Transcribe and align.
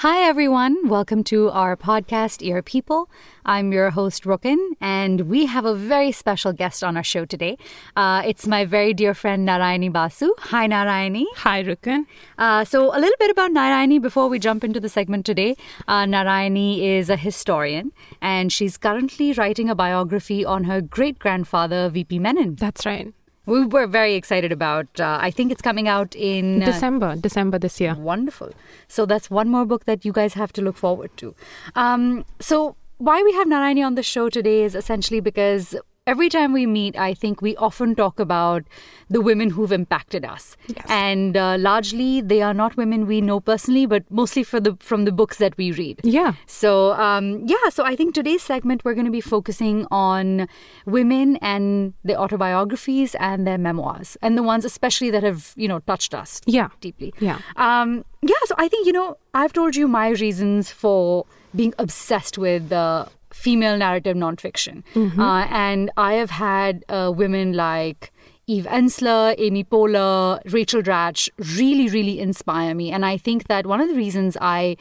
Hi, 0.00 0.22
everyone. 0.26 0.88
Welcome 0.88 1.24
to 1.24 1.50
our 1.50 1.76
podcast, 1.76 2.40
Ear 2.40 2.62
People. 2.62 3.10
I'm 3.44 3.70
your 3.70 3.90
host, 3.90 4.24
Rukun, 4.24 4.56
and 4.80 5.20
we 5.28 5.44
have 5.44 5.66
a 5.66 5.74
very 5.74 6.10
special 6.10 6.54
guest 6.54 6.82
on 6.82 6.96
our 6.96 7.02
show 7.02 7.26
today. 7.26 7.58
Uh, 7.96 8.22
it's 8.24 8.46
my 8.46 8.64
very 8.64 8.94
dear 8.94 9.12
friend, 9.12 9.46
Narayani 9.46 9.92
Basu. 9.92 10.32
Hi, 10.38 10.66
Narayani. 10.66 11.24
Hi, 11.44 11.62
Rukun. 11.62 12.06
Uh, 12.38 12.64
so, 12.64 12.96
a 12.96 12.98
little 12.98 13.18
bit 13.18 13.30
about 13.30 13.50
Narayani 13.50 14.00
before 14.00 14.28
we 14.28 14.38
jump 14.38 14.64
into 14.64 14.80
the 14.80 14.88
segment 14.88 15.26
today. 15.26 15.54
Uh, 15.86 16.06
Narayani 16.06 16.80
is 16.80 17.10
a 17.10 17.16
historian, 17.16 17.92
and 18.22 18.50
she's 18.50 18.78
currently 18.78 19.34
writing 19.34 19.68
a 19.68 19.74
biography 19.74 20.46
on 20.46 20.64
her 20.64 20.80
great 20.80 21.18
grandfather, 21.18 21.90
VP 21.90 22.20
Menon. 22.20 22.54
That's 22.54 22.86
right 22.86 23.12
we 23.46 23.64
were 23.64 23.86
very 23.86 24.14
excited 24.14 24.52
about. 24.52 24.88
Uh, 25.00 25.18
I 25.20 25.30
think 25.30 25.52
it's 25.52 25.62
coming 25.62 25.88
out 25.88 26.14
in 26.14 26.62
uh, 26.62 26.66
December, 26.66 27.16
December 27.16 27.58
this 27.58 27.80
year. 27.80 27.94
Wonderful. 27.94 28.52
So 28.88 29.06
that's 29.06 29.30
one 29.30 29.48
more 29.48 29.64
book 29.64 29.84
that 29.86 30.04
you 30.04 30.12
guys 30.12 30.34
have 30.34 30.52
to 30.54 30.62
look 30.62 30.76
forward 30.76 31.16
to. 31.18 31.34
Um, 31.74 32.24
so 32.38 32.76
why 32.98 33.22
we 33.22 33.32
have 33.32 33.48
Narayani 33.48 33.84
on 33.84 33.94
the 33.94 34.02
show 34.02 34.28
today 34.28 34.62
is 34.62 34.74
essentially 34.74 35.20
because 35.20 35.74
every 36.10 36.28
time 36.28 36.52
we 36.52 36.66
meet, 36.66 36.98
I 36.98 37.14
think 37.14 37.40
we 37.40 37.54
often 37.56 37.94
talk 37.94 38.18
about 38.18 38.64
the 39.08 39.20
women 39.20 39.50
who've 39.50 39.70
impacted 39.70 40.24
us, 40.24 40.56
yes. 40.66 40.84
and 40.88 41.36
uh, 41.36 41.56
largely 41.58 42.20
they 42.20 42.42
are 42.42 42.52
not 42.52 42.76
women 42.76 43.06
we 43.06 43.20
know 43.20 43.38
personally, 43.38 43.86
but 43.86 44.10
mostly 44.10 44.42
for 44.42 44.60
the 44.60 44.76
from 44.80 45.04
the 45.04 45.12
books 45.12 45.38
that 45.38 45.56
we 45.56 45.70
read. 45.70 46.00
Yeah. 46.02 46.32
So 46.46 46.92
um, 46.94 47.26
yeah, 47.46 47.68
so 47.70 47.84
I 47.84 47.94
think 47.94 48.14
today's 48.14 48.42
segment 48.42 48.84
we're 48.84 48.94
going 48.94 49.10
to 49.12 49.16
be 49.20 49.20
focusing 49.20 49.86
on 49.90 50.48
women 50.84 51.36
and 51.36 51.94
their 52.02 52.18
autobiographies 52.18 53.14
and 53.30 53.46
their 53.46 53.58
memoirs, 53.58 54.16
and 54.20 54.36
the 54.36 54.42
ones 54.42 54.64
especially 54.64 55.10
that 55.10 55.22
have 55.22 55.52
you 55.56 55.68
know 55.68 55.78
touched 55.80 56.14
us. 56.14 56.40
Yeah. 56.46 56.68
Deeply. 56.80 57.14
Yeah. 57.20 57.38
Um, 57.56 58.04
yeah. 58.22 58.42
So 58.44 58.54
I 58.58 58.66
think 58.68 58.86
you 58.86 58.92
know 58.92 59.16
I've 59.32 59.52
told 59.52 59.76
you 59.76 59.86
my 59.86 60.08
reasons 60.10 60.72
for 60.72 61.26
being 61.54 61.74
obsessed 61.78 62.38
with 62.38 62.72
uh, 62.72 63.06
female 63.32 63.76
narrative 63.76 64.16
nonfiction. 64.16 64.82
Mm-hmm. 64.94 65.20
Uh, 65.20 65.46
and 65.46 65.90
I 65.96 66.14
have 66.14 66.30
had 66.30 66.84
uh, 66.88 67.12
women 67.14 67.52
like 67.52 68.12
Eve 68.46 68.66
Ensler, 68.66 69.34
Amy 69.38 69.64
Poehler, 69.64 70.40
Rachel 70.52 70.82
Dratch 70.82 71.28
really, 71.56 71.88
really 71.88 72.18
inspire 72.18 72.74
me. 72.74 72.90
And 72.90 73.06
I 73.06 73.16
think 73.16 73.46
that 73.46 73.66
one 73.66 73.80
of 73.80 73.88
the 73.88 73.94
reasons 73.94 74.36
I 74.40 74.76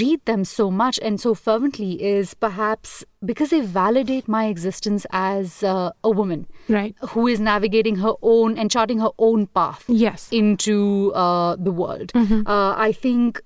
read 0.00 0.24
them 0.24 0.44
so 0.44 0.70
much 0.70 0.98
and 1.02 1.20
so 1.20 1.34
fervently 1.34 2.02
is 2.02 2.34
perhaps 2.34 3.04
because 3.24 3.50
they 3.50 3.60
validate 3.60 4.28
my 4.28 4.46
existence 4.46 5.06
as 5.10 5.62
uh, 5.62 5.90
a 6.02 6.10
woman 6.10 6.46
right 6.68 6.94
who 7.10 7.26
is 7.26 7.40
navigating 7.40 7.96
her 7.96 8.14
own 8.22 8.58
and 8.58 8.70
charting 8.70 8.98
her 9.00 9.10
own 9.18 9.46
path 9.46 9.84
yes 9.86 10.28
into 10.32 11.12
uh, 11.14 11.56
the 11.56 11.72
world 11.72 12.12
mm-hmm. 12.12 12.46
uh, 12.46 12.74
i 12.76 12.90
think 12.90 13.40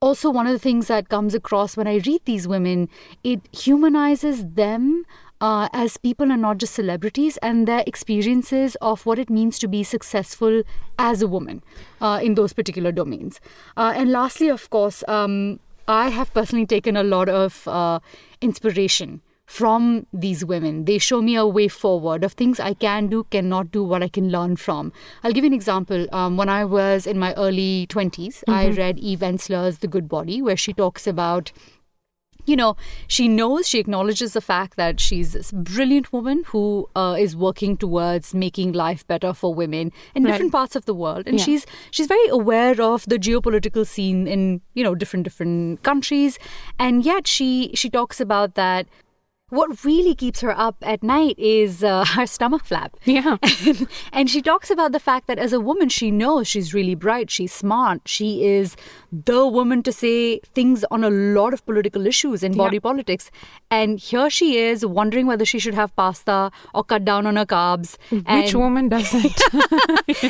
also 0.00 0.28
one 0.28 0.46
of 0.46 0.52
the 0.52 0.58
things 0.58 0.88
that 0.88 1.08
comes 1.08 1.34
across 1.34 1.76
when 1.76 1.86
I 1.86 2.00
read 2.06 2.20
these 2.26 2.46
women, 2.46 2.88
it 3.24 3.40
humanizes 3.50 4.44
them 4.44 5.04
uh, 5.40 5.68
as 5.72 5.96
people 5.96 6.30
and 6.30 6.42
not 6.42 6.58
just 6.58 6.74
celebrities 6.74 7.38
and 7.38 7.66
their 7.66 7.82
experiences 7.86 8.76
of 8.82 9.06
what 9.06 9.18
it 9.18 9.30
means 9.30 9.58
to 9.58 9.68
be 9.68 9.82
successful 9.82 10.62
as 10.98 11.22
a 11.22 11.26
woman 11.26 11.62
uh, 12.00 12.20
in 12.22 12.34
those 12.34 12.52
particular 12.52 12.92
domains. 12.92 13.40
Uh, 13.76 13.94
and 13.96 14.10
lastly, 14.10 14.48
of 14.48 14.68
course, 14.68 15.02
um, 15.08 15.60
I 15.88 16.10
have 16.10 16.32
personally 16.34 16.66
taken 16.66 16.96
a 16.96 17.02
lot 17.02 17.28
of 17.28 17.66
uh, 17.66 18.00
inspiration 18.42 19.22
from 19.46 20.06
these 20.12 20.44
women. 20.44 20.84
They 20.84 20.98
show 20.98 21.22
me 21.22 21.36
a 21.36 21.46
way 21.46 21.68
forward 21.68 22.24
of 22.24 22.32
things 22.32 22.60
I 22.60 22.74
can 22.74 23.06
do, 23.06 23.24
cannot 23.30 23.70
do, 23.70 23.82
what 23.82 24.02
I 24.02 24.08
can 24.08 24.28
learn 24.30 24.56
from. 24.56 24.92
I'll 25.22 25.32
give 25.32 25.44
you 25.44 25.50
an 25.50 25.54
example. 25.54 26.06
Um, 26.12 26.36
when 26.36 26.48
I 26.48 26.64
was 26.64 27.06
in 27.06 27.18
my 27.18 27.32
early 27.34 27.86
20s, 27.88 28.10
mm-hmm. 28.10 28.50
I 28.50 28.68
read 28.68 28.98
Eve 28.98 29.20
Ensler's 29.20 29.78
The 29.78 29.88
Good 29.88 30.08
Body, 30.08 30.42
where 30.42 30.56
she 30.56 30.72
talks 30.72 31.06
about 31.06 31.52
you 32.46 32.54
know, 32.54 32.76
she 33.08 33.26
knows, 33.26 33.68
she 33.68 33.80
acknowledges 33.80 34.32
the 34.32 34.40
fact 34.40 34.76
that 34.76 35.00
she's 35.00 35.32
this 35.32 35.50
brilliant 35.50 36.12
woman 36.12 36.44
who 36.46 36.88
uh, 36.94 37.16
is 37.18 37.36
working 37.36 37.76
towards 37.76 38.34
making 38.34 38.72
life 38.72 39.06
better 39.08 39.34
for 39.34 39.52
women 39.52 39.92
in 40.14 40.22
right. 40.22 40.30
different 40.30 40.52
parts 40.52 40.76
of 40.76 40.84
the 40.84 40.94
world, 40.94 41.26
and 41.26 41.38
yeah. 41.38 41.44
she's 41.44 41.66
she's 41.90 42.06
very 42.06 42.28
aware 42.28 42.80
of 42.80 43.04
the 43.06 43.18
geopolitical 43.18 43.84
scene 43.84 44.28
in 44.28 44.60
you 44.74 44.84
know 44.84 44.94
different 44.94 45.24
different 45.24 45.82
countries, 45.82 46.38
and 46.78 47.04
yet 47.04 47.26
she 47.26 47.72
she 47.74 47.90
talks 47.90 48.20
about 48.20 48.54
that 48.54 48.86
what 49.50 49.84
really 49.84 50.14
keeps 50.14 50.40
her 50.40 50.50
up 50.50 50.76
at 50.82 51.02
night 51.04 51.38
is 51.38 51.84
uh, 51.84 52.04
her 52.14 52.26
stomach 52.26 52.64
flap. 52.64 52.96
Yeah. 53.04 53.36
And, 53.66 53.88
and, 54.12 54.30
she 54.30 54.42
talks 54.42 54.70
about 54.70 54.92
the 54.92 55.00
fact 55.00 55.26
that 55.26 55.38
as 55.38 55.52
a 55.52 55.60
woman, 55.60 55.88
she 55.88 56.10
knows 56.10 56.46
she's 56.46 56.72
really 56.74 56.94
bright, 56.94 57.30
she's 57.30 57.52
smart, 57.52 58.02
she 58.04 58.44
is 58.44 58.76
the 59.12 59.46
woman 59.46 59.82
to 59.84 59.92
say 59.92 60.40
things 60.54 60.84
on 60.90 61.02
a 61.02 61.10
lot 61.10 61.52
of 61.52 61.64
political 61.64 62.06
issues 62.06 62.42
in 62.42 62.52
body 62.56 62.76
yeah. 62.76 62.80
politics. 62.80 63.30
And 63.70 63.98
here 63.98 64.30
she 64.30 64.58
is 64.58 64.84
wondering 64.84 65.26
whether 65.26 65.44
she 65.44 65.58
should 65.58 65.74
have 65.74 65.94
pasta 65.96 66.50
or 66.74 66.84
cut 66.84 67.04
down 67.04 67.26
on 67.26 67.36
her 67.36 67.46
carbs. 67.46 67.96
Which 68.10 68.24
and, 68.26 68.54
woman 68.54 68.88
doesn't? 68.88 69.40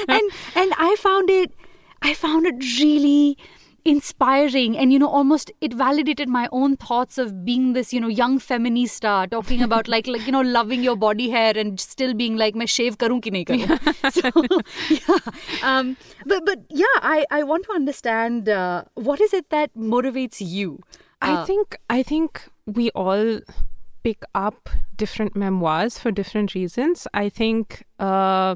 and 0.09 0.31
and 0.54 0.72
I 0.78 0.97
found 0.98 1.28
it 1.31 1.53
I 2.03 2.15
found 2.15 2.47
it 2.47 2.56
really 2.81 3.37
inspiring 3.92 4.76
and 4.76 4.92
you 4.92 4.98
know 4.98 5.08
almost 5.08 5.52
it 5.60 5.74
validated 5.80 6.28
my 6.28 6.48
own 6.60 6.76
thoughts 6.76 7.19
of 7.24 7.44
being 7.44 7.72
this 7.74 7.92
you 7.97 8.00
know 8.00 8.08
young 8.20 8.38
feminista 8.47 9.14
talking 9.34 9.62
about 9.66 9.86
like 9.86 10.08
like 10.08 10.26
you 10.26 10.32
know 10.32 10.41
loving 10.56 10.82
your 10.82 10.97
body 10.97 11.28
hair 11.30 11.52
and 11.56 11.78
still 11.78 12.14
being 12.22 12.36
like 12.36 12.58
my 12.62 12.69
shave 12.76 12.98
karun 13.04 13.22
ki 13.26 13.34
nahi 13.36 13.44
karun 13.50 14.10
so 14.16 14.32
yeah. 14.97 15.70
Um 15.72 15.97
but 16.32 16.44
but 16.50 16.66
yeah 16.82 16.98
i 17.12 17.19
i 17.38 17.42
want 17.52 17.69
to 17.70 17.76
understand 17.78 18.52
uh, 18.56 18.82
what 19.10 19.24
is 19.28 19.38
it 19.41 19.48
that 19.56 19.72
motivates 19.94 20.44
you? 20.56 20.68
Uh, 21.22 21.30
i 21.30 21.44
think 21.53 21.80
i 21.98 22.03
think 22.03 22.44
we 22.80 22.91
all 23.06 23.41
pick 24.06 24.22
up 24.34 24.68
different 24.97 25.34
memoirs 25.34 25.98
for 25.98 26.12
different 26.12 26.54
reasons. 26.54 27.08
I 27.12 27.28
think 27.28 27.84
uh 27.98 28.54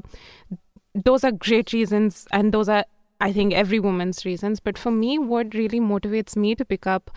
those 1.07 1.25
are 1.29 1.31
great 1.31 1.73
reasons 1.73 2.25
and 2.31 2.53
those 2.53 2.69
are 2.69 2.85
I 3.21 3.31
think 3.31 3.53
every 3.53 3.79
woman's 3.79 4.25
reasons. 4.25 4.59
But 4.59 4.77
for 4.77 4.91
me, 4.91 5.17
what 5.19 5.53
really 5.53 5.79
motivates 5.79 6.35
me 6.35 6.55
to 6.55 6.65
pick 6.65 6.87
up 6.87 7.11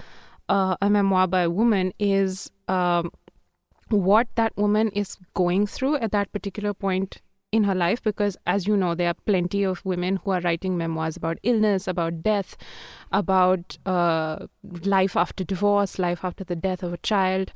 uh, 0.49 0.77
a 0.81 0.91
memoir 0.91 1.27
by 1.27 1.43
a 1.43 1.51
woman 1.51 1.93
is 1.99 2.51
um, 2.69 3.11
what 3.89 4.29
that 4.35 4.57
woman 4.57 4.91
is 4.91 5.17
going 5.33 5.67
through 5.67 5.97
at 5.97 6.13
that 6.13 6.31
particular 6.33 6.75
point 6.75 7.23
in 7.53 7.65
her 7.65 7.75
life. 7.75 8.03
Because, 8.03 8.37
as 8.47 8.67
you 8.67 8.77
know, 8.77 8.95
there 8.95 9.09
are 9.09 9.17
plenty 9.27 9.63
of 9.63 9.85
women 9.85 10.17
who 10.17 10.33
are 10.33 10.41
writing 10.43 10.77
memoirs 10.77 11.17
about 11.17 11.39
illness, 11.43 11.89
about 11.89 12.23
death, 12.23 12.57
about 13.11 13.79
uh, 13.87 14.47
life 14.85 15.17
after 15.17 15.43
divorce, 15.43 15.99
life 15.99 16.23
after 16.23 16.45
the 16.45 16.57
death 16.57 16.83
of 16.83 16.93
a 16.93 16.99
child. 16.99 17.51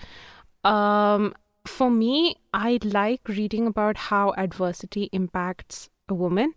Um, 0.64 1.34
for 1.66 1.90
me, 1.90 2.36
I 2.54 2.78
like 2.82 3.28
reading 3.28 3.66
about 3.66 3.96
how 3.96 4.32
adversity 4.38 5.10
impacts 5.12 5.90
a 6.08 6.14
woman 6.14 6.54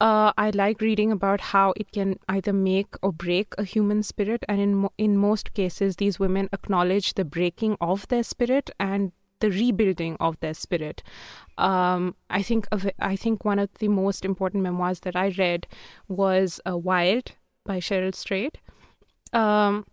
uh, 0.00 0.32
I 0.38 0.50
like 0.50 0.80
reading 0.80 1.10
about 1.12 1.40
how 1.40 1.72
it 1.76 1.90
can 1.92 2.18
either 2.28 2.52
make 2.52 2.94
or 3.02 3.12
break 3.12 3.54
a 3.58 3.64
human 3.64 4.02
spirit, 4.02 4.44
and 4.48 4.60
in 4.60 4.74
mo- 4.74 4.92
in 4.98 5.16
most 5.16 5.54
cases, 5.54 5.96
these 5.96 6.18
women 6.20 6.48
acknowledge 6.52 7.14
the 7.14 7.24
breaking 7.24 7.76
of 7.80 8.06
their 8.08 8.22
spirit 8.22 8.70
and 8.78 9.12
the 9.40 9.50
rebuilding 9.50 10.16
of 10.20 10.38
their 10.40 10.54
spirit. 10.54 11.02
Um, 11.56 12.14
I 12.30 12.42
think 12.42 12.66
of, 12.72 12.88
I 12.98 13.16
think 13.16 13.44
one 13.44 13.58
of 13.58 13.70
the 13.78 13.88
most 13.88 14.24
important 14.24 14.62
memoirs 14.62 15.00
that 15.00 15.16
I 15.16 15.28
read 15.36 15.66
was 16.08 16.60
uh, 16.68 16.76
Wild 16.76 17.32
by 17.64 17.78
Cheryl 17.78 18.14
Strayed. 18.14 18.58
Um, 19.32 19.84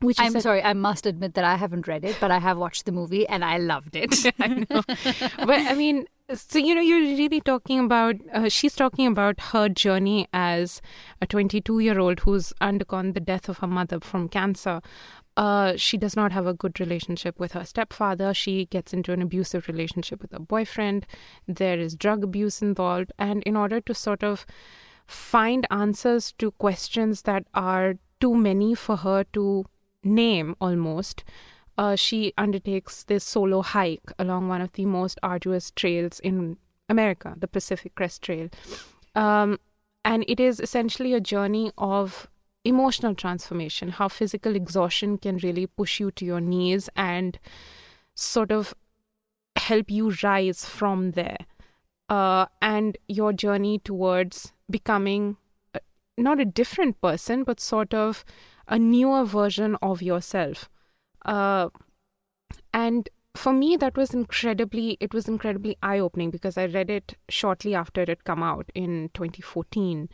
which 0.00 0.18
I'm 0.20 0.36
a- 0.36 0.40
sorry, 0.40 0.62
I 0.62 0.74
must 0.74 1.06
admit 1.06 1.34
that 1.34 1.44
I 1.44 1.56
haven't 1.56 1.86
read 1.88 2.04
it, 2.04 2.16
but 2.20 2.30
I 2.30 2.38
have 2.38 2.58
watched 2.58 2.84
the 2.84 2.92
movie 2.92 3.26
and 3.26 3.44
I 3.44 3.56
loved 3.58 3.96
it. 3.96 4.14
I 4.40 4.48
know. 4.48 4.82
but 4.86 5.58
I 5.60 5.74
mean, 5.74 6.06
so 6.34 6.58
you 6.58 6.74
know 6.74 6.80
you're 6.80 6.98
really 6.98 7.40
talking 7.40 7.78
about 7.78 8.16
uh, 8.32 8.48
she's 8.48 8.74
talking 8.74 9.06
about 9.06 9.38
her 9.52 9.68
journey 9.68 10.26
as 10.32 10.82
a 11.22 11.26
22 11.26 11.78
year 11.78 12.00
old 12.00 12.20
who's 12.20 12.52
undergone 12.60 13.12
the 13.12 13.20
death 13.20 13.48
of 13.48 13.58
her 13.58 13.66
mother 13.66 14.00
from 14.00 14.28
cancer. 14.28 14.80
Uh, 15.36 15.74
she 15.76 15.96
does 15.98 16.16
not 16.16 16.32
have 16.32 16.46
a 16.46 16.54
good 16.54 16.80
relationship 16.80 17.38
with 17.38 17.52
her 17.52 17.64
stepfather. 17.64 18.32
She 18.32 18.64
gets 18.66 18.92
into 18.92 19.12
an 19.12 19.20
abusive 19.20 19.68
relationship 19.68 20.22
with 20.22 20.32
her 20.32 20.38
boyfriend. 20.38 21.06
There 21.46 21.78
is 21.78 21.94
drug 21.94 22.24
abuse 22.24 22.62
involved. 22.62 23.12
And 23.18 23.42
in 23.42 23.54
order 23.54 23.80
to 23.82 23.94
sort 23.94 24.24
of 24.24 24.46
find 25.06 25.66
answers 25.70 26.32
to 26.38 26.52
questions 26.52 27.22
that 27.22 27.44
are 27.52 27.96
too 28.18 28.34
many 28.34 28.74
for 28.74 28.96
her 28.96 29.24
to 29.34 29.66
name 30.02 30.56
almost 30.58 31.22
uh, 31.78 31.96
she 31.96 32.32
undertakes 32.38 33.04
this 33.04 33.24
solo 33.24 33.62
hike 33.62 34.12
along 34.18 34.48
one 34.48 34.60
of 34.60 34.72
the 34.72 34.86
most 34.86 35.18
arduous 35.22 35.70
trails 35.70 36.20
in 36.20 36.56
America, 36.88 37.34
the 37.36 37.48
Pacific 37.48 37.94
Crest 37.94 38.22
Trail. 38.22 38.48
Um, 39.14 39.58
and 40.04 40.24
it 40.28 40.40
is 40.40 40.60
essentially 40.60 41.12
a 41.12 41.20
journey 41.20 41.72
of 41.76 42.28
emotional 42.64 43.14
transformation, 43.14 43.90
how 43.90 44.08
physical 44.08 44.56
exhaustion 44.56 45.18
can 45.18 45.38
really 45.38 45.66
push 45.66 46.00
you 46.00 46.10
to 46.12 46.24
your 46.24 46.40
knees 46.40 46.88
and 46.96 47.38
sort 48.14 48.50
of 48.50 48.74
help 49.56 49.90
you 49.90 50.12
rise 50.22 50.64
from 50.64 51.12
there. 51.12 51.38
Uh, 52.08 52.46
and 52.62 52.96
your 53.08 53.32
journey 53.32 53.80
towards 53.80 54.52
becoming 54.70 55.36
a, 55.74 55.80
not 56.16 56.40
a 56.40 56.44
different 56.44 57.00
person, 57.00 57.42
but 57.42 57.58
sort 57.58 57.92
of 57.92 58.24
a 58.68 58.78
newer 58.78 59.24
version 59.24 59.76
of 59.82 60.02
yourself. 60.02 60.68
Uh, 61.26 61.68
and 62.72 63.08
for 63.34 63.52
me 63.52 63.76
that 63.76 63.96
was 63.96 64.14
incredibly 64.14 64.96
it 64.98 65.12
was 65.12 65.28
incredibly 65.28 65.76
eye 65.82 65.98
opening 65.98 66.30
because 66.30 66.56
I 66.56 66.64
read 66.66 66.88
it 66.88 67.18
shortly 67.28 67.74
after 67.74 68.00
it 68.02 68.24
come 68.24 68.42
out 68.42 68.70
in 68.74 69.10
2014. 69.12 70.08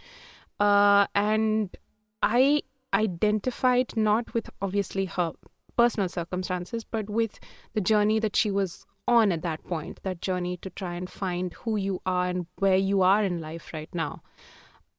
Uh, 0.59 1.07
and 1.15 1.77
I 2.23 2.63
identified 2.95 3.97
not 3.97 4.35
with 4.35 4.51
obviously 4.61 5.05
her 5.07 5.33
personal 5.77 6.09
circumstances, 6.09 6.85
but 6.85 7.09
with 7.09 7.39
the 7.75 7.81
journey 7.81 8.19
that 8.19 8.37
she 8.37 8.51
was 8.51 8.85
on 9.09 9.33
at 9.33 9.43
that 9.43 9.65
point, 9.65 10.01
that 10.03 10.21
journey 10.21 10.57
to 10.59 10.71
try 10.71 10.95
and 10.95 11.11
find 11.11 11.53
who 11.55 11.77
you 11.77 12.01
are 12.07 12.29
and 12.29 12.47
where 12.59 12.77
you 12.77 13.03
are 13.03 13.25
in 13.25 13.41
life 13.41 13.71
right 13.73 13.93
now. 13.93 14.23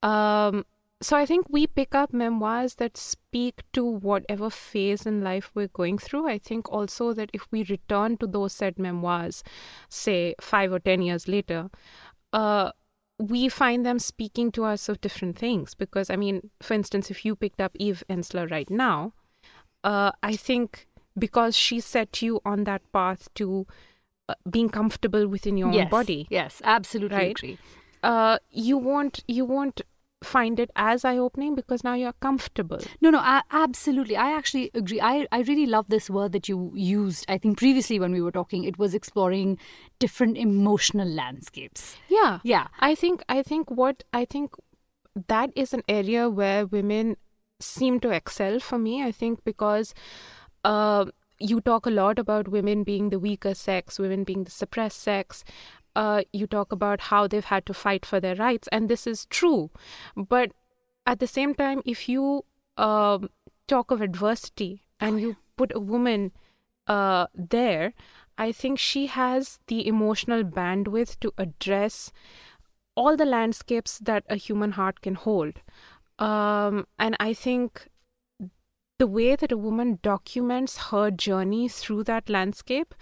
Um, 0.01 0.65
so 1.03 1.17
I 1.17 1.25
think 1.25 1.47
we 1.49 1.67
pick 1.67 1.93
up 1.93 2.13
memoirs 2.13 2.75
that 2.75 2.97
speak 2.97 3.61
to 3.73 3.83
whatever 3.83 4.49
phase 4.49 5.05
in 5.05 5.21
life 5.21 5.51
we're 5.53 5.67
going 5.67 5.97
through. 5.97 6.27
I 6.27 6.37
think 6.37 6.71
also 6.71 7.13
that 7.13 7.29
if 7.33 7.51
we 7.51 7.63
return 7.65 8.17
to 8.17 8.27
those 8.27 8.53
said 8.53 8.79
memoirs, 8.79 9.43
say 9.89 10.35
five 10.39 10.71
or 10.71 10.79
ten 10.79 11.01
years 11.01 11.27
later, 11.27 11.69
uh, 12.31 12.71
we 13.19 13.49
find 13.49 13.85
them 13.85 13.99
speaking 13.99 14.51
to 14.53 14.63
us 14.65 14.89
of 14.89 15.01
different 15.01 15.37
things. 15.37 15.75
Because 15.75 16.09
I 16.09 16.15
mean, 16.15 16.49
for 16.61 16.73
instance, 16.73 17.11
if 17.11 17.25
you 17.25 17.35
picked 17.35 17.61
up 17.61 17.73
Eve 17.75 18.03
Ensler 18.09 18.49
right 18.49 18.69
now, 18.69 19.13
uh, 19.83 20.11
I 20.23 20.35
think 20.35 20.87
because 21.17 21.55
she 21.55 21.79
set 21.79 22.21
you 22.21 22.39
on 22.45 22.63
that 22.63 22.81
path 22.91 23.27
to 23.35 23.67
uh, 24.29 24.35
being 24.49 24.69
comfortable 24.69 25.27
within 25.27 25.57
your 25.57 25.71
yes, 25.71 25.83
own 25.83 25.89
body. 25.89 26.27
Yes, 26.29 26.61
absolutely 26.63 27.17
right? 27.17 27.37
agree. 27.37 27.57
Uh, 28.01 28.37
you 28.51 28.77
won't 28.77 29.23
you 29.27 29.45
won't 29.45 29.81
find 30.23 30.59
it 30.59 30.71
as 30.75 31.05
eye 31.05 31.17
opening 31.17 31.55
because 31.55 31.83
now 31.83 31.93
you're 31.93 32.13
comfortable. 32.13 32.79
No, 33.01 33.09
no, 33.09 33.19
I, 33.19 33.41
absolutely. 33.51 34.15
I 34.15 34.31
actually 34.31 34.71
agree. 34.73 35.01
I, 35.01 35.27
I 35.31 35.41
really 35.41 35.65
love 35.65 35.89
this 35.89 36.09
word 36.09 36.31
that 36.31 36.49
you 36.49 36.71
used. 36.75 37.25
I 37.29 37.37
think 37.37 37.57
previously 37.57 37.99
when 37.99 38.11
we 38.11 38.21
were 38.21 38.31
talking, 38.31 38.63
it 38.63 38.77
was 38.77 38.93
exploring 38.93 39.57
different 39.99 40.37
emotional 40.37 41.07
landscapes. 41.07 41.95
Yeah, 42.09 42.39
Yeah. 42.43 42.67
I 42.79 42.95
think 42.95 43.23
I 43.29 43.43
think 43.43 43.69
what 43.69 44.03
I 44.13 44.25
think 44.25 44.55
that 45.27 45.51
is 45.55 45.73
an 45.73 45.83
area 45.87 46.29
where 46.29 46.65
women 46.65 47.17
seem 47.59 47.99
to 48.01 48.09
excel 48.09 48.59
for 48.59 48.77
me. 48.77 49.03
I 49.03 49.11
think 49.11 49.43
because 49.43 49.93
uh, 50.63 51.05
you 51.39 51.61
talk 51.61 51.85
a 51.85 51.89
lot 51.91 52.19
about 52.19 52.47
women 52.47 52.83
being 52.83 53.09
the 53.09 53.19
weaker 53.19 53.53
sex, 53.53 53.99
women 53.99 54.23
being 54.23 54.43
the 54.43 54.51
suppressed 54.51 55.01
sex. 55.01 55.43
Uh, 55.95 56.23
you 56.31 56.47
talk 56.47 56.71
about 56.71 57.01
how 57.01 57.27
they've 57.27 57.45
had 57.45 57.65
to 57.65 57.73
fight 57.73 58.05
for 58.05 58.19
their 58.19 58.35
rights, 58.35 58.67
and 58.71 58.89
this 58.89 59.05
is 59.05 59.25
true. 59.27 59.69
But 60.15 60.51
at 61.05 61.19
the 61.19 61.27
same 61.27 61.53
time, 61.53 61.81
if 61.85 62.09
you 62.09 62.45
um, 62.77 63.29
talk 63.67 63.91
of 63.91 64.01
adversity 64.01 64.83
and 64.99 65.21
you 65.21 65.35
put 65.55 65.71
a 65.75 65.79
woman 65.79 66.31
uh, 66.87 67.27
there, 67.35 67.93
I 68.37 68.51
think 68.51 68.79
she 68.79 69.07
has 69.07 69.59
the 69.67 69.87
emotional 69.87 70.43
bandwidth 70.43 71.19
to 71.19 71.31
address 71.37 72.11
all 72.95 73.15
the 73.15 73.25
landscapes 73.25 73.99
that 73.99 74.23
a 74.29 74.35
human 74.35 74.71
heart 74.71 75.01
can 75.01 75.15
hold. 75.15 75.61
Um, 76.19 76.85
and 76.99 77.15
I 77.19 77.33
think 77.33 77.87
the 78.99 79.07
way 79.07 79.35
that 79.35 79.51
a 79.51 79.57
woman 79.57 79.99
documents 80.01 80.77
her 80.89 81.11
journey 81.11 81.67
through 81.67 82.03
that 82.05 82.29
landscape, 82.29 82.93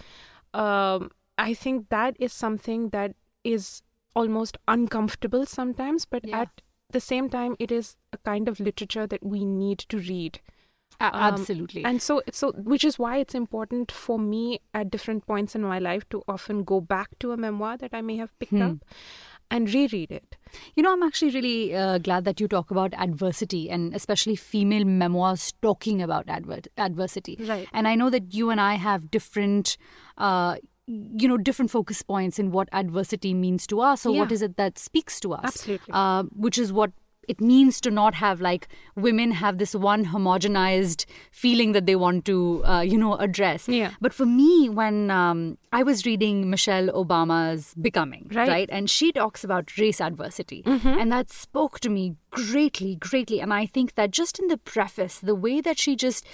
um, 0.54 1.12
I 1.50 1.54
think 1.54 1.90
that 1.90 2.16
is 2.20 2.34
something 2.34 2.90
that 2.90 3.16
is 3.44 3.82
almost 4.16 4.58
uncomfortable 4.68 5.46
sometimes, 5.46 6.06
but 6.06 6.28
Yeah. 6.28 6.42
at 6.42 6.62
the 6.98 7.00
same 7.00 7.30
time, 7.30 7.56
it 7.66 7.72
is 7.72 7.96
a 8.14 8.18
kind 8.30 8.48
of 8.54 8.60
literature 8.60 9.08
that 9.08 9.24
we 9.36 9.46
need 9.46 9.80
to 9.94 9.98
read. 9.98 10.40
Um, 11.00 11.12
absolutely. 11.28 11.84
And 11.92 12.02
so, 12.06 12.22
so 12.32 12.52
which 12.74 12.84
is 12.84 13.00
why 13.00 13.18
it's 13.18 13.34
important 13.34 13.92
for 13.92 14.20
me 14.20 14.60
at 14.82 14.92
different 14.92 15.26
points 15.26 15.56
in 15.56 15.64
my 15.64 15.80
life 15.80 16.08
to 16.10 16.22
often 16.28 16.64
go 16.64 16.80
back 16.80 17.18
to 17.20 17.32
a 17.32 17.38
memoir 17.38 17.78
that 17.78 17.94
I 17.94 18.02
may 18.02 18.18
have 18.18 18.38
picked 18.38 18.52
Hmm. 18.52 18.62
up 18.62 18.78
and 19.50 19.74
reread 19.74 20.12
it. 20.12 20.36
You 20.76 20.84
know, 20.84 20.94
I'm 20.94 21.02
actually 21.04 21.32
really 21.32 21.76
uh, 21.76 21.98
glad 21.98 22.24
that 22.26 22.40
you 22.40 22.48
talk 22.48 22.70
about 22.72 22.94
adversity 23.08 23.70
and 23.70 23.96
especially 23.96 24.36
female 24.36 24.86
memoirs 24.86 25.54
talking 25.62 26.02
about 26.04 26.30
adver- 26.30 26.70
adversity. 26.78 27.38
Right. 27.40 27.68
And 27.74 27.88
I 27.88 27.96
know 27.96 28.10
that 28.12 28.34
you 28.36 28.50
and 28.52 28.62
I 28.62 28.76
have 28.76 29.10
different, 29.10 29.78
uh, 30.18 30.58
you 31.24 31.28
know, 31.28 31.38
different 31.38 31.72
focus 31.72 32.02
points 32.02 32.40
in 32.40 32.52
what 32.52 32.68
adversity 32.72 33.34
means 33.34 33.66
to 33.68 33.80
us 33.82 34.06
or 34.06 34.12
what 34.14 34.30
Yeah. 34.30 34.34
is 34.36 34.42
it 34.42 34.58
that 34.58 34.78
speaks 34.78 35.20
to 35.22 35.34
us. 35.34 35.46
Absolutely. 35.46 35.94
Uh, 35.94 36.24
which 36.48 36.58
is 36.58 36.74
what 36.74 36.92
it 37.28 37.40
means 37.40 37.80
to 37.80 37.92
not 37.92 38.16
have 38.16 38.42
like 38.42 38.68
women 38.96 39.32
have 39.32 39.58
this 39.60 39.74
one 39.76 40.06
homogenized 40.06 41.06
feeling 41.32 41.72
that 41.74 41.86
they 41.86 41.96
want 41.96 42.26
to, 42.26 42.66
uh, 42.66 42.82
you 42.82 42.98
know, 42.98 43.16
address. 43.16 43.68
Yeah. 43.70 43.92
But 44.02 44.14
for 44.14 44.26
me, 44.26 44.70
when 44.70 45.12
um, 45.12 45.58
I 45.72 45.84
was 45.84 46.04
reading 46.06 46.50
Michelle 46.50 46.88
Obama's 46.88 47.74
Becoming, 47.80 48.28
Right. 48.34 48.50
right? 48.50 48.70
And 48.72 48.90
she 48.90 49.12
talks 49.12 49.44
about 49.44 49.78
race 49.78 50.02
adversity. 50.02 50.64
And 50.66 51.12
that 51.12 51.30
spoke 51.32 51.80
to 51.82 51.90
me 51.90 52.16
greatly, 52.32 52.96
greatly. 52.96 53.40
And 53.40 53.54
I 53.54 53.66
think 53.68 53.96
that 53.96 54.12
just 54.12 54.40
in 54.40 54.48
the 54.48 54.58
preface, 54.58 55.20
the 55.20 55.36
way 55.36 55.62
that 55.62 55.78
she 55.80 55.96
just, 55.96 56.26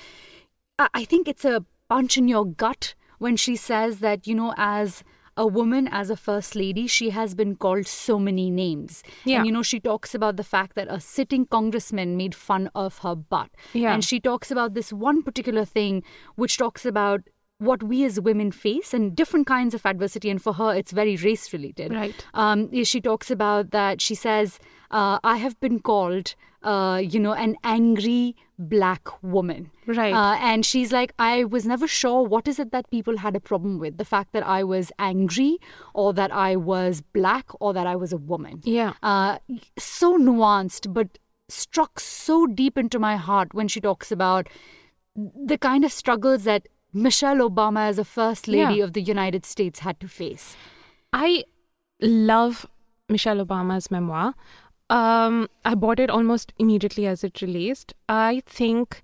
I 0.79 0.87
I 0.93 1.05
think 1.05 1.27
it's 1.27 1.45
a 1.45 1.65
punch 1.89 2.17
in 2.17 2.27
your 2.27 2.45
gut 2.45 2.95
when 3.17 3.35
she 3.35 3.55
says 3.55 3.99
that, 3.99 4.27
you 4.27 4.35
know, 4.35 4.53
as 4.57 5.03
a 5.35 5.45
woman, 5.45 5.87
as 5.87 6.09
a 6.09 6.17
first 6.17 6.55
lady, 6.55 6.87
she 6.87 7.11
has 7.11 7.35
been 7.35 7.55
called 7.55 7.85
so 7.87 8.17
many 8.17 8.49
names. 8.49 9.03
Yeah. 9.23 9.37
And, 9.37 9.45
you 9.45 9.51
know, 9.51 9.61
she 9.61 9.79
talks 9.79 10.15
about 10.15 10.35
the 10.35 10.43
fact 10.43 10.75
that 10.75 10.87
a 10.89 10.99
sitting 10.99 11.45
congressman 11.45 12.17
made 12.17 12.33
fun 12.33 12.71
of 12.73 12.99
her 12.99 13.15
butt. 13.15 13.51
Yeah. 13.73 13.93
And 13.93 14.03
she 14.03 14.19
talks 14.19 14.49
about 14.49 14.73
this 14.73 14.91
one 14.91 15.21
particular 15.21 15.63
thing, 15.63 16.03
which 16.35 16.57
talks 16.57 16.85
about 16.85 17.21
what 17.59 17.83
we 17.83 18.03
as 18.03 18.19
women 18.19 18.51
face 18.51 18.93
and 18.93 19.15
different 19.15 19.47
kinds 19.47 19.73
of 19.73 19.85
adversity. 19.85 20.29
And 20.29 20.41
for 20.41 20.53
her, 20.53 20.75
it's 20.75 20.91
very 20.91 21.15
race 21.15 21.53
related. 21.53 21.93
Right. 21.93 22.25
Um, 22.33 22.83
she 22.83 22.99
talks 22.99 23.29
about 23.29 23.71
that. 23.71 24.01
She 24.01 24.15
says, 24.15 24.59
uh, 24.89 25.19
I 25.23 25.37
have 25.37 25.59
been 25.59 25.79
called, 25.79 26.35
uh, 26.63 27.01
you 27.03 27.19
know, 27.19 27.33
an 27.33 27.57
angry 27.63 28.35
black 28.59 29.07
woman. 29.21 29.69
Right. 29.85 30.13
Uh, 30.13 30.35
and 30.39 30.65
she's 30.65 30.91
like, 30.91 31.13
I 31.19 31.43
was 31.43 31.65
never 31.65 31.87
sure 31.87 32.23
what 32.23 32.47
is 32.47 32.57
it 32.59 32.71
that 32.71 32.89
people 32.89 33.17
had 33.17 33.35
a 33.35 33.39
problem 33.39 33.77
with 33.77 33.97
the 33.97 34.05
fact 34.05 34.33
that 34.33 34.45
I 34.45 34.63
was 34.63 34.91
angry 34.97 35.59
or 35.93 36.11
that 36.13 36.31
I 36.31 36.55
was 36.55 37.01
black 37.01 37.45
or 37.59 37.73
that 37.73 37.85
I 37.85 37.95
was 37.95 38.11
a 38.13 38.17
woman. 38.17 38.61
Yeah. 38.63 38.93
Uh, 39.03 39.37
so 39.77 40.17
nuanced, 40.17 40.91
but 40.93 41.19
struck 41.49 41.99
so 41.99 42.47
deep 42.47 42.77
into 42.77 42.99
my 42.99 43.15
heart 43.15 43.53
when 43.53 43.67
she 43.67 43.79
talks 43.79 44.11
about 44.11 44.47
the 45.15 45.57
kind 45.57 45.85
of 45.85 45.91
struggles 45.91 46.43
that 46.43 46.67
Michelle 46.93 47.37
Obama, 47.37 47.87
as 47.87 47.99
a 47.99 48.05
first 48.05 48.47
lady 48.47 48.75
Yeah. 48.75 48.83
of 48.85 48.93
the 48.93 49.01
United 49.01 49.45
States, 49.45 49.79
had 49.79 49.99
to 49.99 50.07
face. 50.07 50.55
I 51.13 51.43
love 52.01 52.65
Michelle 53.09 53.37
Obama's 53.45 53.89
memoir. 53.91 54.33
Um, 54.89 55.49
I 55.65 55.75
bought 55.75 55.99
it 55.99 56.09
almost 56.09 56.53
immediately 56.57 57.05
as 57.07 57.23
it 57.23 57.41
released. 57.41 57.93
I 58.07 58.41
think 58.45 59.01